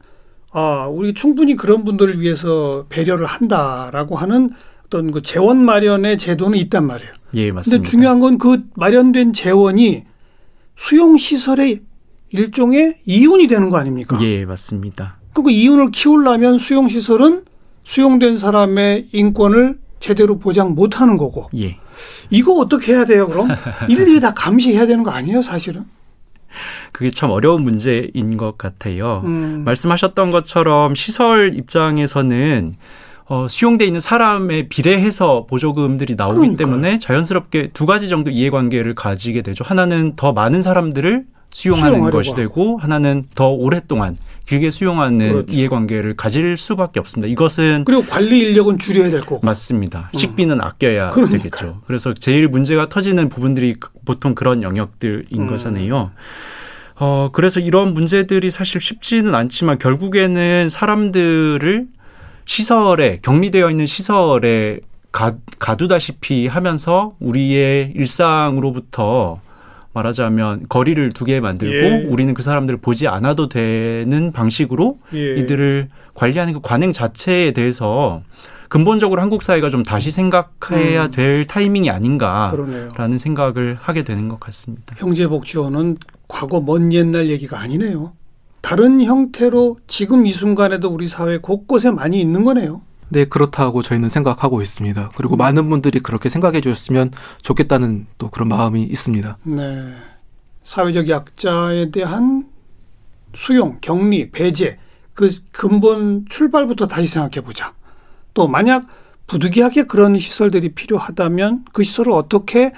아 0.53 0.87
우리 0.87 1.13
충분히 1.13 1.55
그런 1.55 1.83
분들을 1.83 2.21
위해서 2.21 2.85
배려를 2.89 3.25
한다라고 3.25 4.15
하는 4.15 4.51
어떤 4.85 5.11
그 5.11 5.21
재원 5.21 5.63
마련의 5.65 6.17
제도는 6.17 6.57
있단 6.59 6.85
말이에요. 6.85 7.11
예, 7.35 7.51
맞습니다. 7.51 7.77
근데 7.81 7.89
중요한 7.89 8.19
건 8.19 8.37
그 8.37 8.63
마련된 8.75 9.33
재원이 9.33 10.03
수용 10.75 11.17
시설의 11.17 11.81
일종의 12.29 12.99
이윤이 13.05 13.47
되는 13.47 13.69
거 13.69 13.77
아닙니까? 13.77 14.17
예, 14.21 14.45
맞습니다. 14.45 15.17
그 15.33 15.49
이윤을 15.49 15.91
키우려면 15.91 16.59
수용 16.59 16.87
시설은 16.87 17.45
수용된 17.83 18.37
사람의 18.37 19.09
인권을 19.11 19.79
제대로 19.99 20.37
보장 20.37 20.75
못 20.75 21.01
하는 21.01 21.17
거고. 21.17 21.49
예. 21.57 21.77
이거 22.29 22.53
어떻게 22.53 22.93
해야 22.93 23.05
돼요, 23.05 23.27
그럼? 23.27 23.47
일일이 23.89 24.19
다 24.19 24.33
감시해야 24.33 24.85
되는 24.85 25.03
거 25.03 25.11
아니에요, 25.11 25.41
사실은? 25.41 25.85
그게 26.91 27.09
참 27.09 27.31
어려운 27.31 27.63
문제인 27.63 28.37
것 28.37 28.57
같아요. 28.57 29.21
음. 29.25 29.63
말씀하셨던 29.65 30.31
것처럼 30.31 30.95
시설 30.95 31.55
입장에서는 31.55 32.73
어, 33.25 33.47
수용돼 33.47 33.85
있는 33.85 33.99
사람에 33.99 34.67
비례해서 34.67 35.45
보조금들이 35.49 36.15
나오기 36.15 36.35
그러니까요. 36.35 36.57
때문에 36.57 36.99
자연스럽게 36.99 37.69
두 37.73 37.85
가지 37.85 38.09
정도 38.09 38.29
이해관계를 38.31 38.95
가지게 38.95 39.41
되죠. 39.41 39.63
하나는 39.65 40.15
더 40.15 40.33
많은 40.33 40.61
사람들을 40.61 41.23
수용하는 41.53 42.01
것이 42.09 42.33
되고 42.33 42.77
하나는 42.77 43.25
더 43.35 43.49
오랫동안 43.49 44.17
길게 44.45 44.71
수용하는 44.71 45.29
그렇죠. 45.29 45.51
이해관계를 45.51 46.15
가질 46.15 46.57
수밖에 46.57 46.99
없습니다. 46.99 47.31
이것은 47.31 47.85
그리고 47.85 48.03
관리 48.03 48.39
인력은 48.39 48.77
줄여야 48.79 49.09
될 49.09 49.21
거고 49.21 49.39
맞습니다. 49.45 50.09
음. 50.13 50.17
식비는 50.17 50.59
아껴야 50.59 51.11
그러니까. 51.11 51.37
되겠죠. 51.37 51.81
그래서 51.87 52.13
제일 52.13 52.47
문제가 52.47 52.87
터지는 52.87 53.29
부분들이 53.29 53.75
보통 54.03 54.35
그런 54.35 54.61
영역들인 54.61 55.43
음. 55.43 55.47
거잖아요. 55.47 56.11
어 56.95 57.29
그래서 57.31 57.59
이런 57.59 57.93
문제들이 57.93 58.49
사실 58.49 58.81
쉽지는 58.81 59.33
않지만 59.33 59.79
결국에는 59.79 60.69
사람들을 60.69 61.87
시설에 62.45 63.19
격리되어 63.21 63.69
있는 63.69 63.85
시설에 63.85 64.79
가, 65.11 65.35
가두다시피 65.59 66.47
하면서 66.47 67.15
우리의 67.19 67.93
일상으로부터 67.95 69.39
말하자면 69.93 70.65
거리를 70.69 71.11
두게 71.13 71.39
만들고 71.39 71.75
예. 71.75 72.05
우리는 72.07 72.33
그 72.33 72.41
사람들을 72.41 72.79
보지 72.81 73.07
않아도 73.07 73.47
되는 73.47 74.31
방식으로 74.31 74.97
예. 75.13 75.35
이들을 75.37 75.89
관리하는 76.15 76.53
그 76.53 76.59
관행 76.61 76.91
자체에 76.91 77.51
대해서 77.51 78.21
근본적으로 78.69 79.21
한국 79.21 79.43
사회가 79.43 79.69
좀 79.69 79.83
다시 79.83 80.09
생각해야 80.09 81.05
음. 81.05 81.11
될 81.11 81.45
타이밍이 81.45 81.91
아닌가라는 81.91 82.89
그러네요. 82.91 83.17
생각을 83.19 83.77
하게 83.79 84.03
되는 84.03 84.27
것 84.29 84.39
같습니다. 84.39 84.95
형제복지원은 84.97 85.97
과거 86.27 86.59
먼 86.59 86.91
옛날 86.91 87.29
얘기가 87.29 87.59
아니네요. 87.59 88.13
다른 88.61 89.03
형태로 89.03 89.77
지금 89.85 90.25
이 90.25 90.33
순간에도 90.33 90.89
우리 90.89 91.05
사회 91.05 91.37
곳곳에 91.37 91.91
많이 91.91 92.19
있는 92.19 92.43
거네요. 92.43 92.81
네, 93.13 93.25
그렇다고 93.25 93.83
저희는 93.83 94.09
생각하고 94.09 94.63
있습니다. 94.63 95.11
그리고 95.15 95.35
음. 95.35 95.37
많은 95.37 95.69
분들이 95.69 95.99
그렇게 95.99 96.29
생각해 96.29 96.61
주셨으면 96.61 97.11
좋겠다는 97.43 98.07
또 98.17 98.31
그런 98.31 98.47
마음이 98.49 98.81
있습니다. 98.81 99.37
네. 99.43 99.93
사회적 100.63 101.07
약자에 101.07 101.91
대한 101.91 102.47
수용, 103.35 103.77
격리, 103.81 104.31
배제, 104.31 104.79
그 105.13 105.29
근본 105.51 106.25
출발부터 106.27 106.87
다시 106.87 107.07
생각해 107.07 107.45
보자. 107.45 107.73
또 108.33 108.47
만약 108.47 108.87
부득이하게 109.27 109.83
그런 109.83 110.17
시설들이 110.17 110.73
필요하다면 110.73 111.65
그 111.71 111.83
시설을 111.83 112.11
어떻게 112.11 112.73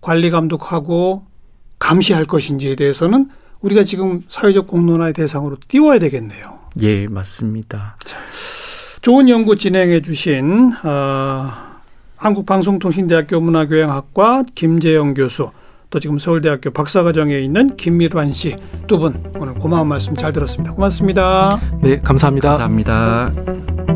관리 0.00 0.30
감독하고 0.30 1.26
감시할 1.80 2.26
것인지에 2.26 2.76
대해서는 2.76 3.28
우리가 3.60 3.82
지금 3.82 4.22
사회적 4.28 4.68
공론화의 4.68 5.14
대상으로 5.14 5.56
띄워야 5.66 5.98
되겠네요. 5.98 6.60
예, 6.80 7.08
맞습니다. 7.08 7.96
자. 8.04 8.16
좋은 9.00 9.28
연구 9.28 9.56
진행해 9.56 10.02
주신 10.02 10.72
어, 10.84 11.50
한국방송통신대학교 12.16 13.40
문화교양학과 13.40 14.44
김재영 14.54 15.14
교수 15.14 15.50
또 15.88 15.98
지금 15.98 16.18
서울대학교 16.18 16.70
박사과정에 16.70 17.38
있는 17.38 17.76
김미환 17.76 18.32
씨 18.32 18.54
두 18.86 18.98
분 18.98 19.22
오늘 19.38 19.54
고마운 19.54 19.88
말씀 19.88 20.14
잘 20.14 20.32
들었습니다. 20.32 20.74
고맙습니다. 20.74 21.60
네, 21.82 22.00
감사합니다. 22.00 22.48
감사합니다. 22.50 23.89